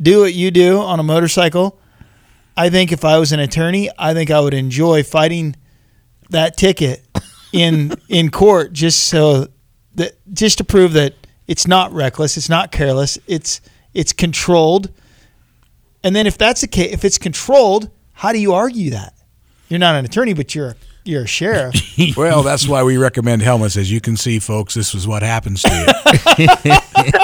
do 0.00 0.20
what 0.22 0.34
you 0.34 0.50
do 0.50 0.78
on 0.80 0.98
a 0.98 1.02
motorcycle, 1.04 1.78
I 2.56 2.70
think 2.70 2.92
if 2.92 3.04
I 3.04 3.18
was 3.18 3.32
an 3.32 3.40
attorney, 3.40 3.90
I 3.98 4.14
think 4.14 4.30
I 4.30 4.40
would 4.40 4.54
enjoy 4.54 5.02
fighting 5.02 5.56
that 6.30 6.56
ticket 6.56 7.06
in 7.52 7.94
in 8.08 8.30
court 8.30 8.72
just 8.72 9.04
so 9.04 9.48
that 9.94 10.12
just 10.32 10.58
to 10.58 10.64
prove 10.64 10.92
that 10.94 11.14
it's 11.46 11.66
not 11.66 11.92
reckless, 11.92 12.36
it's 12.36 12.48
not 12.48 12.72
careless, 12.72 13.18
it's 13.26 13.60
it's 13.94 14.12
controlled. 14.12 14.90
And 16.04 16.16
then 16.16 16.26
if 16.26 16.36
that's 16.36 16.62
the 16.62 16.66
case, 16.66 16.92
if 16.92 17.04
it's 17.04 17.18
controlled, 17.18 17.90
how 18.12 18.32
do 18.32 18.38
you 18.38 18.54
argue 18.54 18.90
that? 18.90 19.14
You're 19.68 19.78
not 19.78 19.94
an 19.94 20.04
attorney, 20.04 20.34
but 20.34 20.54
you're 20.54 20.76
you're 21.04 21.22
a 21.22 21.26
sheriff. 21.26 21.74
well, 22.16 22.42
that's 22.42 22.66
why 22.68 22.82
we 22.82 22.96
recommend 22.96 23.42
helmets. 23.42 23.76
As 23.76 23.90
you 23.90 24.00
can 24.00 24.16
see, 24.16 24.38
folks, 24.38 24.74
this 24.74 24.94
is 24.94 25.06
what 25.06 25.22
happens 25.22 25.62
to 25.62 25.70
you. 25.70 25.86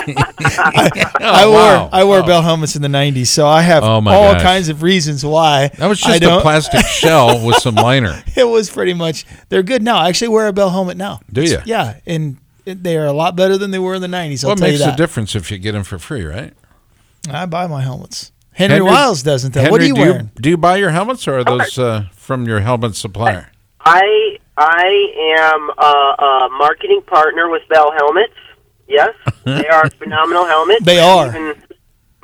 I 0.00 1.44
wore 1.46 1.54
wow. 1.56 1.88
I 1.92 2.04
wore 2.04 2.22
bell 2.22 2.42
helmets 2.42 2.76
in 2.76 2.82
the 2.82 2.88
'90s, 2.88 3.26
so 3.28 3.46
I 3.46 3.62
have 3.62 3.82
Oh, 3.82 3.86
all 3.88 4.02
gosh. 4.02 4.42
kinds 4.42 4.68
of 4.68 4.82
reasons 4.82 5.24
why. 5.24 5.68
That 5.78 5.86
was 5.86 6.00
just 6.00 6.22
a 6.22 6.40
plastic 6.40 6.84
shell 6.86 7.44
with 7.46 7.56
some 7.56 7.74
liner. 7.74 8.22
It 8.36 8.44
was 8.44 8.70
pretty 8.70 8.94
much. 8.94 9.24
They're 9.48 9.62
good 9.62 9.82
now. 9.82 9.98
I 9.98 10.08
actually 10.08 10.28
wear 10.28 10.48
a 10.48 10.52
bell 10.52 10.70
helmet 10.70 10.96
now. 10.96 11.20
Do 11.32 11.42
you? 11.42 11.58
Yeah, 11.64 12.00
and 12.06 12.38
they 12.64 12.96
are 12.96 13.06
a 13.06 13.12
lot 13.12 13.36
better 13.36 13.56
than 13.56 13.70
they 13.70 13.78
were 13.78 13.94
in 13.94 14.02
the 14.02 14.08
'90s. 14.08 14.44
I'll 14.44 14.50
what 14.50 14.58
tell 14.58 14.68
makes 14.68 14.84
you 14.84 14.90
a 14.92 14.96
difference 14.96 15.34
if 15.34 15.50
you 15.50 15.58
get 15.58 15.72
them 15.72 15.84
for 15.84 15.98
free, 15.98 16.24
right? 16.24 16.52
I 17.30 17.46
buy 17.46 17.66
my 17.66 17.82
helmets. 17.82 18.32
Henry, 18.52 18.80
Wiles 18.82 19.22
doesn't. 19.22 19.54
Though. 19.54 19.70
what 19.70 19.80
are 19.80 19.86
you 19.86 19.94
do 19.94 20.00
wearing? 20.00 20.30
do 20.40 20.50
you 20.50 20.56
buy 20.56 20.76
your 20.78 20.90
helmets, 20.90 21.28
or 21.28 21.38
are 21.38 21.44
those 21.44 21.78
uh, 21.78 22.06
from 22.12 22.46
your 22.46 22.60
helmet 22.60 22.96
supplier? 22.96 23.50
I 23.88 24.38
I 24.56 24.86
am 25.40 25.70
a, 25.70 26.46
a 26.46 26.48
marketing 26.58 27.02
partner 27.06 27.48
with 27.48 27.62
Bell 27.68 27.92
Helmets. 27.92 28.34
Yes, 28.86 29.14
they 29.44 29.68
are 29.68 29.88
phenomenal 29.90 30.44
helmets. 30.44 30.84
They 30.84 30.98
are. 30.98 31.26
You 31.26 31.32
can 31.32 31.62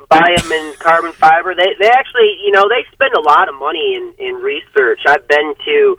buy 0.09 0.35
them 0.37 0.53
in 0.53 0.75
carbon 0.79 1.13
fiber. 1.13 1.55
They 1.55 1.75
they 1.79 1.89
actually, 1.89 2.37
you 2.45 2.51
know, 2.53 2.69
they 2.69 2.85
spend 2.93 3.15
a 3.15 3.21
lot 3.21 3.49
of 3.49 3.55
money 3.55 3.97
in 3.97 4.15
in 4.19 4.35
research. 4.35 5.01
I've 5.07 5.27
been 5.27 5.55
to 5.65 5.97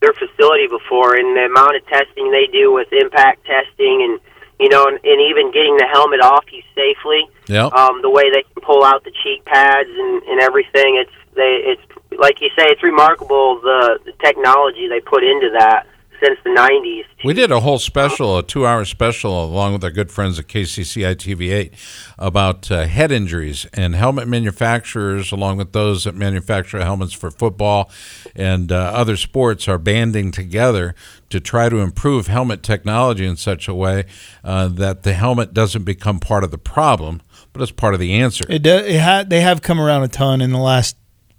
their 0.00 0.12
facility 0.14 0.66
before, 0.66 1.16
and 1.16 1.36
the 1.36 1.46
amount 1.46 1.76
of 1.76 1.86
testing 1.86 2.30
they 2.30 2.46
do 2.50 2.72
with 2.72 2.88
impact 2.92 3.46
testing, 3.46 4.02
and 4.02 4.20
you 4.58 4.68
know, 4.68 4.86
and, 4.86 4.98
and 5.02 5.20
even 5.20 5.50
getting 5.52 5.76
the 5.76 5.86
helmet 5.90 6.20
off 6.20 6.44
you 6.52 6.62
safely. 6.74 7.28
Yeah. 7.46 7.66
Um, 7.66 8.02
the 8.02 8.10
way 8.10 8.30
they 8.30 8.42
can 8.42 8.62
pull 8.62 8.84
out 8.84 9.04
the 9.04 9.12
cheek 9.22 9.44
pads 9.44 9.88
and, 9.88 10.22
and 10.22 10.40
everything, 10.40 10.96
it's 10.96 11.12
they 11.34 11.60
it's 11.64 11.82
like 12.18 12.40
you 12.40 12.48
say, 12.56 12.66
it's 12.70 12.82
remarkable 12.82 13.60
the, 13.60 13.98
the 14.04 14.12
technology 14.24 14.88
they 14.88 15.00
put 15.00 15.24
into 15.24 15.50
that 15.58 15.86
since 16.22 16.38
the 16.44 16.50
'90s. 16.50 17.04
We 17.24 17.32
did 17.32 17.50
a 17.50 17.60
whole 17.60 17.78
special, 17.78 18.38
a 18.38 18.42
two-hour 18.42 18.84
special, 18.84 19.44
along 19.44 19.72
with 19.72 19.84
our 19.84 19.90
good 19.90 20.10
friends 20.10 20.38
at 20.38 20.46
KCCI 20.46 21.14
TV8, 21.16 21.72
about 22.18 22.70
uh, 22.70 22.86
head 22.86 23.10
injuries 23.10 23.66
and 23.72 23.94
helmet 23.94 24.28
manufacturers, 24.28 25.32
along 25.32 25.56
with 25.56 25.72
those 25.72 26.04
that 26.04 26.14
manufacture 26.14 26.80
helmets 26.82 27.12
for 27.12 27.30
football 27.30 27.90
and 28.36 28.70
uh, 28.70 28.76
other 28.76 29.16
sports, 29.16 29.68
are 29.68 29.78
banding 29.78 30.30
together 30.30 30.94
to 31.30 31.40
try 31.40 31.68
to 31.68 31.78
improve 31.78 32.26
helmet 32.26 32.62
technology 32.62 33.26
in 33.26 33.36
such 33.36 33.68
a 33.68 33.74
way 33.74 34.04
uh, 34.44 34.68
that 34.68 35.02
the 35.02 35.14
helmet 35.14 35.54
doesn't 35.54 35.84
become 35.84 36.20
part 36.20 36.44
of 36.44 36.50
the 36.50 36.58
problem, 36.58 37.22
but 37.52 37.62
it's 37.62 37.72
part 37.72 37.94
of 37.94 38.00
the 38.00 38.14
answer. 38.14 38.44
It, 38.48 38.62
do, 38.62 38.70
it 38.70 39.00
ha- 39.00 39.24
they 39.26 39.40
have 39.40 39.62
come 39.62 39.80
around 39.80 40.02
a 40.04 40.08
ton 40.08 40.40
in 40.40 40.52
the 40.52 40.58
last, 40.58 40.96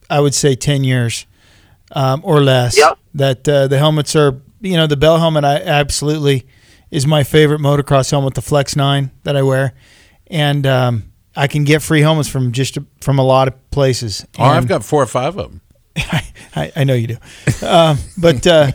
I 0.09 0.19
would 0.19 0.33
say, 0.33 0.55
ten 0.55 0.83
years 0.83 1.25
um, 1.91 2.21
or 2.23 2.41
less. 2.41 2.77
Yep. 2.77 2.99
That 3.15 3.47
uh, 3.47 3.67
the 3.67 3.77
helmets 3.77 4.15
are, 4.15 4.41
you 4.65 4.77
know, 4.77 4.87
the 4.87 4.97
Bell 4.97 5.17
helmet. 5.17 5.43
I 5.43 5.55
absolutely 5.57 6.47
is 6.91 7.05
my 7.07 7.23
favorite 7.23 7.59
motocross 7.61 8.11
helmet, 8.11 8.33
the 8.35 8.41
Flex 8.41 8.75
Nine 8.75 9.11
that 9.23 9.35
I 9.35 9.41
wear, 9.41 9.73
and 10.27 10.65
um, 10.67 11.11
I 11.35 11.47
can 11.47 11.63
get 11.63 11.81
free 11.81 12.01
helmets 12.01 12.29
from 12.29 12.51
just 12.51 12.77
from 13.01 13.19
a 13.19 13.23
lot 13.23 13.47
of 13.47 13.71
places. 13.71 14.25
Oh, 14.37 14.43
I've 14.43 14.67
got 14.67 14.83
four 14.83 15.01
or 15.03 15.07
five 15.07 15.37
of 15.37 15.51
them. 15.51 15.61
I, 16.55 16.71
I 16.75 16.83
know 16.83 16.93
you 16.93 17.07
do, 17.07 17.17
um, 17.65 17.97
but 18.17 18.45
uh, 18.47 18.71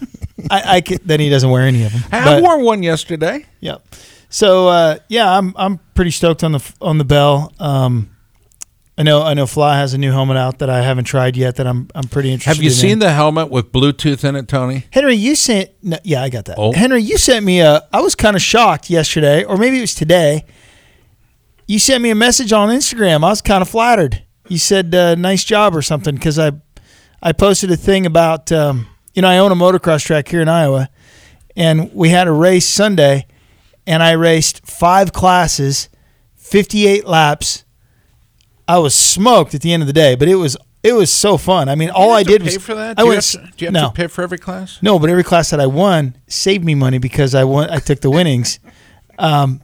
I, 0.51 0.77
I 0.77 0.81
could, 0.81 1.01
then 1.07 1.21
he 1.21 1.29
doesn't 1.29 1.51
wear 1.51 1.63
any 1.67 1.85
of 1.85 1.93
them. 1.93 2.03
I 2.13 2.25
But- 2.25 2.43
wore 2.43 2.61
one 2.63 2.83
yesterday. 2.83 3.45
Yep. 3.61 3.87
So 4.29 4.69
uh, 4.69 4.99
yeah, 5.09 5.37
I'm 5.37 5.53
I'm 5.57 5.79
pretty 5.95 6.13
stoked 6.13 6.45
on 6.45 6.53
the 6.53 6.73
on 6.81 6.99
the 6.99 7.05
Bell. 7.05 7.53
Um, 7.59 8.11
I 9.01 9.03
know 9.03 9.23
I 9.23 9.33
know 9.33 9.47
Fly 9.47 9.79
has 9.79 9.95
a 9.95 9.99
new 9.99 10.13
helmet 10.13 10.37
out 10.37 10.59
that 10.59 10.69
I 10.69 10.83
haven't 10.83 11.05
tried 11.05 11.35
yet. 11.35 11.57
That 11.57 11.67
I'm 11.67 11.89
I'm 11.95 12.07
pretty 12.07 12.33
interested. 12.35 12.51
In. 12.51 12.57
Have 12.57 12.63
you 12.63 12.69
in. 12.69 12.77
seen 12.77 12.99
the 12.99 13.11
helmet 13.11 13.51
with 13.51 13.73
Bluetooth 13.73 14.29
in 14.29 14.37
it, 14.37 14.47
Tony? 14.47 14.85
Henry? 14.91 15.15
You 15.15 15.35
sent 15.37 15.71
no, 15.83 15.97
yeah, 16.05 16.23
I 16.23 16.29
got 16.29 16.45
that. 16.45 16.59
Oh. 16.59 16.73
Henry, 16.73 17.03
you 17.03 17.17
sent 17.17 17.47
me 17.47 17.61
a. 17.61 17.83
I 17.95 18.03
was 18.03 18.15
kind 18.15 18.37
of 18.37 18.43
shocked 18.43 18.91
yesterday, 18.91 19.43
or 19.43 19.57
maybe 19.57 19.79
it 19.79 19.81
was 19.81 19.95
today. 19.95 20.45
You 21.67 21.79
sent 21.79 22.03
me 22.03 22.11
a 22.11 22.15
message 22.15 22.53
on 22.53 22.69
Instagram. 22.69 23.25
I 23.25 23.31
was 23.31 23.41
kind 23.41 23.63
of 23.63 23.71
flattered. 23.71 24.23
You 24.49 24.59
said 24.59 24.95
uh, 24.95 25.15
nice 25.15 25.45
job 25.45 25.75
or 25.75 25.81
something 25.81 26.15
because 26.15 26.39
I 26.39 26.53
I 27.23 27.33
posted 27.33 27.71
a 27.71 27.79
thing 27.79 28.05
about 28.05 28.53
um, 28.53 28.87
you 29.15 29.23
know 29.23 29.29
I 29.29 29.39
own 29.39 29.51
a 29.51 29.57
motocross 29.57 30.05
track 30.05 30.29
here 30.29 30.43
in 30.43 30.49
Iowa, 30.51 30.91
and 31.57 31.91
we 31.95 32.11
had 32.11 32.29
a 32.29 32.33
race 32.33 32.69
Sunday, 32.69 33.27
and 33.87 34.03
I 34.03 34.13
raced 34.13 34.67
five 34.67 35.15
classes, 35.15 35.89
fifty 36.37 36.87
eight 36.87 37.07
laps. 37.07 37.65
I 38.75 38.79
was 38.79 38.95
smoked 38.95 39.55
at 39.55 39.61
the 39.63 39.73
end 39.73 39.83
of 39.83 39.87
the 39.87 39.93
day, 39.93 40.15
but 40.15 40.29
it 40.29 40.37
was 40.37 40.57
it 40.83 40.93
was 40.95 41.11
so 41.13 41.37
fun. 41.37 41.69
I 41.69 41.75
mean, 41.75 41.91
all 41.91 42.09
you 42.09 42.13
I 42.15 42.19
have 42.19 42.27
to 42.27 42.33
did 42.33 42.41
pay 42.43 42.57
was 42.57 42.65
for 42.65 42.75
that. 42.75 42.99
I 42.99 43.03
Do 43.03 43.05
you, 43.05 43.09
went 43.11 43.25
have 43.25 43.33
to, 43.51 43.57
do 43.57 43.65
you 43.65 43.67
have 43.67 43.73
no 43.75 43.89
to 43.89 43.95
pay 43.95 44.07
for 44.07 44.23
every 44.23 44.39
class? 44.39 44.79
no, 44.83 44.99
but 44.99 45.11
every 45.11 45.25
class 45.25 45.51
that 45.51 45.61
I 45.61 45.67
won 45.67 46.17
saved 46.27 46.65
me 46.65 46.75
money 46.75 46.99
because 46.99 47.35
I 47.35 47.45
won. 47.45 47.69
I 47.71 47.79
took 47.79 48.01
the 48.01 48.11
winnings. 48.11 48.59
Um, 49.19 49.61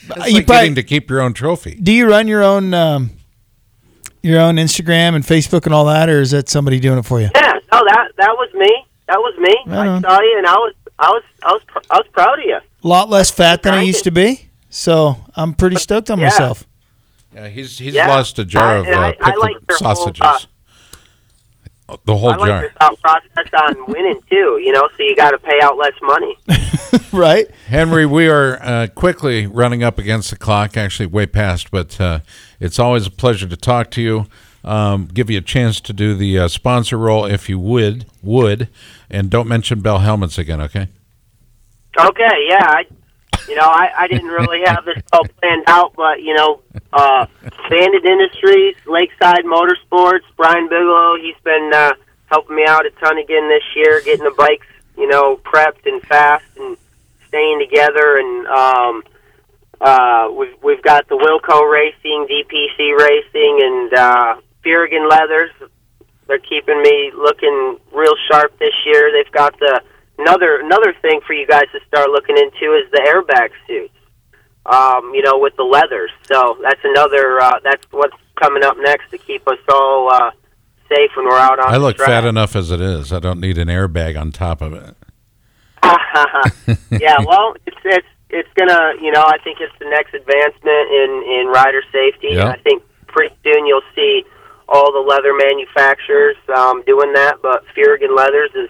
It's 0.00 0.08
you 0.08 0.34
like 0.38 0.46
probably- 0.46 0.62
getting 0.62 0.74
to 0.74 0.82
keep 0.82 1.08
your 1.10 1.20
own 1.20 1.32
trophy. 1.32 1.78
do 1.80 1.92
you 1.92 2.08
run 2.08 2.26
your 2.26 2.42
own 2.42 2.74
um, 2.74 3.10
your 4.22 4.40
own 4.40 4.56
Instagram 4.56 5.14
and 5.14 5.22
Facebook 5.24 5.64
and 5.66 5.72
all 5.72 5.84
that, 5.84 6.08
or 6.08 6.20
is 6.20 6.32
that 6.32 6.48
somebody 6.48 6.80
doing 6.80 6.98
it 6.98 7.04
for 7.04 7.20
you? 7.20 7.28
Yeah, 7.32 7.52
no, 7.72 7.78
that 7.86 8.08
that 8.16 8.32
was 8.32 8.50
me. 8.54 8.84
That 9.06 9.18
was 9.18 9.34
me. 9.38 9.54
Right 9.72 9.86
I 9.88 10.00
saw 10.00 10.20
you, 10.20 10.34
and 10.38 10.46
I 10.46 10.54
was 10.54 10.74
I 10.98 11.08
was 11.10 11.22
I 11.44 11.52
was 11.52 11.62
pr- 11.68 11.78
I 11.88 11.96
was 11.98 12.06
proud 12.12 12.38
of 12.40 12.44
you. 12.44 12.56
A 12.56 12.88
lot 12.88 13.08
less 13.08 13.30
fat 13.30 13.62
than 13.62 13.74
I 13.74 13.82
used 13.82 14.02
to 14.04 14.10
be, 14.10 14.48
so 14.70 15.18
I'm 15.36 15.54
pretty 15.54 15.76
stoked 15.76 16.10
on 16.10 16.18
Yeah. 16.18 16.24
myself. 16.26 16.66
Yeah, 17.36 17.48
he's 17.48 17.78
he's 17.78 17.92
Yeah. 17.94 18.08
lost 18.08 18.38
a 18.38 18.44
jar 18.46 18.78
of 18.78 18.86
and 18.86 18.94
uh, 18.94 18.98
I- 19.00 19.08
I 19.08 19.12
pickled 19.12 19.38
like 19.40 19.52
your 19.68 19.78
whole, 19.78 19.94
sausages. 19.96 20.46
uh, 21.88 21.96
the 22.06 22.16
whole 22.16 22.30
jar. 22.30 22.38
I 22.38 22.40
like 22.40 22.48
jar. 22.48 22.60
your 22.62 22.70
thought 22.80 23.00
process 23.02 23.52
on 23.68 23.86
winning 23.92 24.20
too. 24.30 24.58
You 24.64 24.72
know, 24.72 24.88
so 24.96 25.02
you 25.02 25.14
got 25.14 25.32
to 25.32 25.38
pay 25.38 25.60
out 25.60 25.76
less 25.76 25.92
money. 26.02 26.38
right? 27.12 27.46
Henry, 27.66 28.06
we 28.06 28.26
are 28.28 28.58
uh, 28.62 28.86
quickly 28.94 29.46
running 29.46 29.82
up 29.82 29.98
against 29.98 30.30
the 30.30 30.36
clock, 30.36 30.78
actually 30.78 31.06
way 31.06 31.26
past, 31.26 31.70
but 31.70 32.00
uh, 32.00 32.20
it's 32.58 32.78
always 32.78 33.06
a 33.06 33.10
pleasure 33.10 33.46
to 33.46 33.56
talk 33.56 33.90
to 33.92 34.00
you. 34.02 34.26
Um, 34.64 35.06
give 35.06 35.28
you 35.30 35.36
a 35.38 35.42
chance 35.42 35.78
to 35.82 35.92
do 35.92 36.14
the 36.16 36.38
uh, 36.38 36.48
sponsor 36.48 36.96
role 36.98 37.26
if 37.26 37.48
you 37.50 37.58
would, 37.58 38.06
would, 38.22 38.68
and 39.10 39.28
don't 39.30 39.46
mention 39.46 39.80
Bell 39.80 39.98
Helmets 40.00 40.38
again, 40.38 40.60
okay? 40.62 40.88
Okay, 42.00 42.46
yeah. 42.48 42.64
I, 42.66 42.84
you 43.48 43.54
know, 43.54 43.66
I, 43.66 43.90
I 43.98 44.08
didn't 44.08 44.28
really 44.28 44.62
have 44.64 44.84
this 44.84 45.02
all 45.12 45.24
planned 45.40 45.64
out, 45.66 45.94
but 45.96 46.22
you 46.22 46.34
know, 46.34 46.60
uh, 46.92 47.26
Bandit 47.68 48.04
Industries, 48.04 48.76
Lakeside 48.86 49.44
Motorsports, 49.44 50.24
Brian 50.36 50.68
Bigelow, 50.68 51.16
he's 51.20 51.36
been 51.44 51.70
uh, 51.74 51.92
helping 52.26 52.56
me 52.56 52.64
out 52.66 52.86
a 52.86 52.90
ton 52.90 53.18
again 53.18 53.48
this 53.48 53.64
year, 53.74 54.00
getting 54.02 54.24
the 54.24 54.34
bikes, 54.36 54.66
you 54.96 55.08
know, 55.08 55.36
prepped 55.36 55.86
and 55.86 56.02
fast 56.02 56.44
and 56.58 56.76
staying 57.28 57.58
together. 57.60 58.18
And 58.18 58.46
um, 58.46 59.02
uh, 59.80 60.28
we've 60.32 60.54
we've 60.62 60.82
got 60.82 61.08
the 61.08 61.16
Wilco 61.16 61.70
Racing, 61.70 62.26
DPC 62.30 62.98
Racing, 62.98 63.60
and 63.62 63.94
uh, 63.94 64.40
Furygan 64.64 65.08
Leathers. 65.08 65.50
They're 66.26 66.38
keeping 66.38 66.82
me 66.82 67.12
looking 67.16 67.78
real 67.92 68.14
sharp 68.28 68.58
this 68.58 68.74
year. 68.84 69.12
They've 69.12 69.32
got 69.32 69.58
the 69.60 69.80
another 70.18 70.60
another 70.60 70.94
thing 71.02 71.20
for 71.26 71.32
you 71.32 71.46
guys 71.46 71.66
to 71.72 71.80
start 71.86 72.10
looking 72.10 72.36
into 72.36 72.74
is 72.74 72.90
the 72.90 73.02
airbag 73.06 73.50
suits. 73.66 73.92
Um, 74.66 75.14
you 75.14 75.22
know, 75.22 75.38
with 75.38 75.54
the 75.56 75.62
leathers. 75.62 76.10
So 76.24 76.58
that's 76.60 76.80
another. 76.82 77.40
Uh, 77.40 77.60
that's 77.62 77.86
what's 77.92 78.16
coming 78.40 78.64
up 78.64 78.76
next 78.80 79.10
to 79.12 79.18
keep 79.18 79.46
us 79.46 79.60
all 79.72 80.12
uh, 80.12 80.32
safe 80.88 81.10
when 81.16 81.26
we're 81.26 81.38
out 81.38 81.60
on. 81.60 81.72
I 81.72 81.76
look 81.76 81.98
fat 81.98 82.24
enough 82.24 82.56
as 82.56 82.72
it 82.72 82.80
is. 82.80 83.12
I 83.12 83.20
don't 83.20 83.38
need 83.40 83.58
an 83.58 83.68
airbag 83.68 84.20
on 84.20 84.32
top 84.32 84.60
of 84.60 84.72
it. 84.72 84.96
yeah, 87.00 87.18
well, 87.26 87.54
it's 87.64 87.76
it's 87.84 88.06
it's 88.30 88.48
gonna, 88.56 88.94
you 89.00 89.12
know, 89.12 89.22
I 89.22 89.38
think 89.44 89.58
it's 89.60 89.72
the 89.78 89.88
next 89.88 90.14
advancement 90.14 90.90
in 90.90 91.22
in 91.26 91.46
rider 91.46 91.82
safety. 91.92 92.30
Yeah. 92.32 92.48
I 92.48 92.58
think 92.58 92.82
pretty 93.06 93.34
soon 93.44 93.66
you'll 93.66 93.86
see 93.94 94.24
all 94.68 94.92
the 94.92 95.00
leather 95.00 95.32
manufacturers 95.32 96.36
um, 96.54 96.82
doing 96.86 97.12
that, 97.12 97.36
but 97.40 97.64
Furygan 97.76 98.16
Leathers 98.16 98.50
is, 98.54 98.68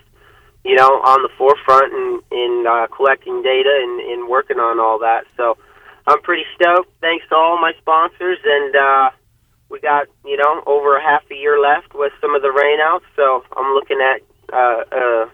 you 0.67 0.75
know, 0.75 1.01
on 1.05 1.23
the 1.23 1.31
forefront 1.39 1.93
in 1.93 2.21
in 2.33 2.65
uh, 2.69 2.87
collecting 2.89 3.43
data 3.43 3.71
and 3.83 4.01
in 4.01 4.29
working 4.29 4.59
on 4.59 4.81
all 4.81 4.99
that. 4.99 5.25
So 5.37 5.57
I'm 6.07 6.21
pretty 6.23 6.45
stoked. 6.55 6.91
Thanks 7.01 7.25
to 7.29 7.37
all 7.37 7.61
my 7.61 7.73
sponsors, 7.79 8.39
and 8.45 8.77
uh, 8.77 9.11
we 9.69 9.81
got 9.81 10.09
you 10.25 10.37
know 10.37 10.63
over 10.67 10.97
a 10.97 11.03
half 11.03 11.23
a 11.31 11.35
year 11.35 11.61
left 11.61 11.95
with 11.95 12.13
some 12.21 12.35
of 12.35 12.43
the 12.43 12.49
rainouts. 12.49 13.07
So 13.15 13.45
I'm 13.57 13.75
looking 13.75 14.01
at. 14.01 14.21
Uh, 14.53 14.85
uh, 14.93 15.27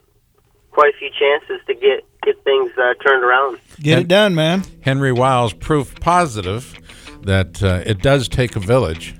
quite 0.73 0.95
a 0.95 0.99
few 0.99 1.11
chances 1.11 1.64
to 1.66 1.75
get 1.75 2.05
get 2.23 2.42
things 2.45 2.73
uh, 2.79 2.95
turned 3.07 3.23
around. 3.23 3.59
Get 3.81 3.99
it 4.01 4.09
done, 4.09 4.35
man. 4.35 4.64
Henry 4.81 5.12
Wiles, 5.12 5.53
proof 5.53 5.95
positive 6.01 6.75
that 7.23 7.62
uh, 7.62 7.83
it 7.87 8.03
does 8.03 8.29
take 8.29 8.57
a 8.57 8.61
village 8.61 9.14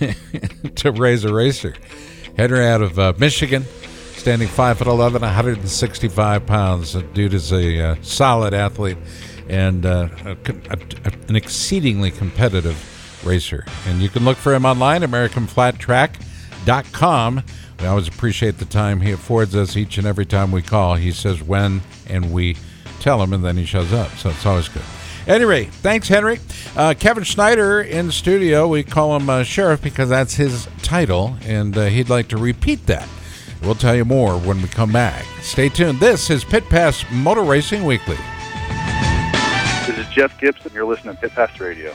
to 0.76 0.92
raise 0.92 1.24
a 1.24 1.34
racer. 1.34 1.74
Henry 2.36 2.66
out 2.66 2.82
of 2.82 2.98
uh, 2.98 3.12
Michigan, 3.18 3.64
standing 4.24 4.48
5 4.48 4.78
foot 4.78 4.86
11, 4.86 5.20
165 5.20 6.46
pounds. 6.46 6.94
The 6.94 7.02
dude 7.02 7.34
is 7.34 7.52
a 7.52 7.90
uh, 7.90 7.96
solid 8.00 8.54
athlete 8.54 8.96
and 9.50 9.84
uh, 9.84 10.08
a, 10.24 10.34
a- 10.70 11.12
an 11.28 11.36
exceedingly 11.36 12.10
competitive 12.10 13.20
racer. 13.22 13.66
And 13.86 14.00
you 14.00 14.08
can 14.08 14.24
look 14.24 14.38
for 14.38 14.54
him 14.54 14.64
online, 14.64 15.02
AmericanFlatTrack.com. 15.02 17.42
We 17.80 17.86
always 17.86 18.08
appreciate 18.08 18.56
the 18.56 18.64
time 18.64 19.02
he 19.02 19.12
affords 19.12 19.54
us 19.54 19.76
each 19.76 19.98
and 19.98 20.06
every 20.06 20.24
time 20.24 20.50
we 20.52 20.62
call. 20.62 20.94
He 20.94 21.12
says 21.12 21.42
when, 21.42 21.82
and 22.08 22.32
we 22.32 22.56
tell 23.00 23.22
him, 23.22 23.34
and 23.34 23.44
then 23.44 23.58
he 23.58 23.66
shows 23.66 23.92
up. 23.92 24.10
So 24.12 24.30
it's 24.30 24.46
always 24.46 24.70
good. 24.70 24.80
Anyway, 25.26 25.64
thanks, 25.64 26.08
Henry. 26.08 26.40
Uh, 26.74 26.94
Kevin 26.98 27.24
Schneider 27.24 27.82
in 27.82 28.10
studio. 28.10 28.66
We 28.68 28.84
call 28.84 29.14
him 29.16 29.28
uh, 29.28 29.42
Sheriff 29.42 29.82
because 29.82 30.08
that's 30.08 30.36
his 30.36 30.66
title, 30.82 31.36
and 31.42 31.76
uh, 31.76 31.88
he'd 31.88 32.08
like 32.08 32.28
to 32.28 32.38
repeat 32.38 32.86
that. 32.86 33.06
We'll 33.64 33.74
tell 33.74 33.96
you 33.96 34.04
more 34.04 34.38
when 34.38 34.60
we 34.60 34.68
come 34.68 34.92
back. 34.92 35.24
Stay 35.40 35.70
tuned. 35.70 35.98
This 35.98 36.28
is 36.28 36.44
Pit 36.44 36.68
Pass 36.68 37.02
Motor 37.10 37.42
Racing 37.42 37.84
Weekly. 37.84 38.18
This 39.86 39.96
is 39.96 40.06
Jeff 40.08 40.38
Gibson. 40.38 40.70
You're 40.74 40.84
listening 40.84 41.14
to 41.14 41.20
Pit 41.22 41.32
Pass 41.32 41.58
Radio. 41.58 41.94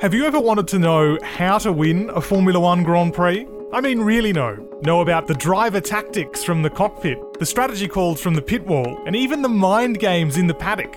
Have 0.00 0.14
you 0.14 0.24
ever 0.24 0.40
wanted 0.40 0.66
to 0.68 0.78
know 0.78 1.18
how 1.22 1.58
to 1.58 1.70
win 1.70 2.08
a 2.14 2.22
Formula 2.22 2.58
One 2.58 2.82
Grand 2.82 3.12
Prix? 3.12 3.46
I 3.74 3.82
mean, 3.82 4.00
really 4.00 4.32
know. 4.32 4.66
Know 4.82 5.02
about 5.02 5.26
the 5.26 5.34
driver 5.34 5.80
tactics 5.80 6.42
from 6.42 6.62
the 6.62 6.70
cockpit, 6.70 7.18
the 7.38 7.44
strategy 7.44 7.86
calls 7.86 8.20
from 8.20 8.34
the 8.34 8.40
pit 8.40 8.66
wall, 8.66 9.02
and 9.06 9.14
even 9.14 9.42
the 9.42 9.48
mind 9.50 9.98
games 10.00 10.38
in 10.38 10.46
the 10.46 10.54
paddock. 10.54 10.96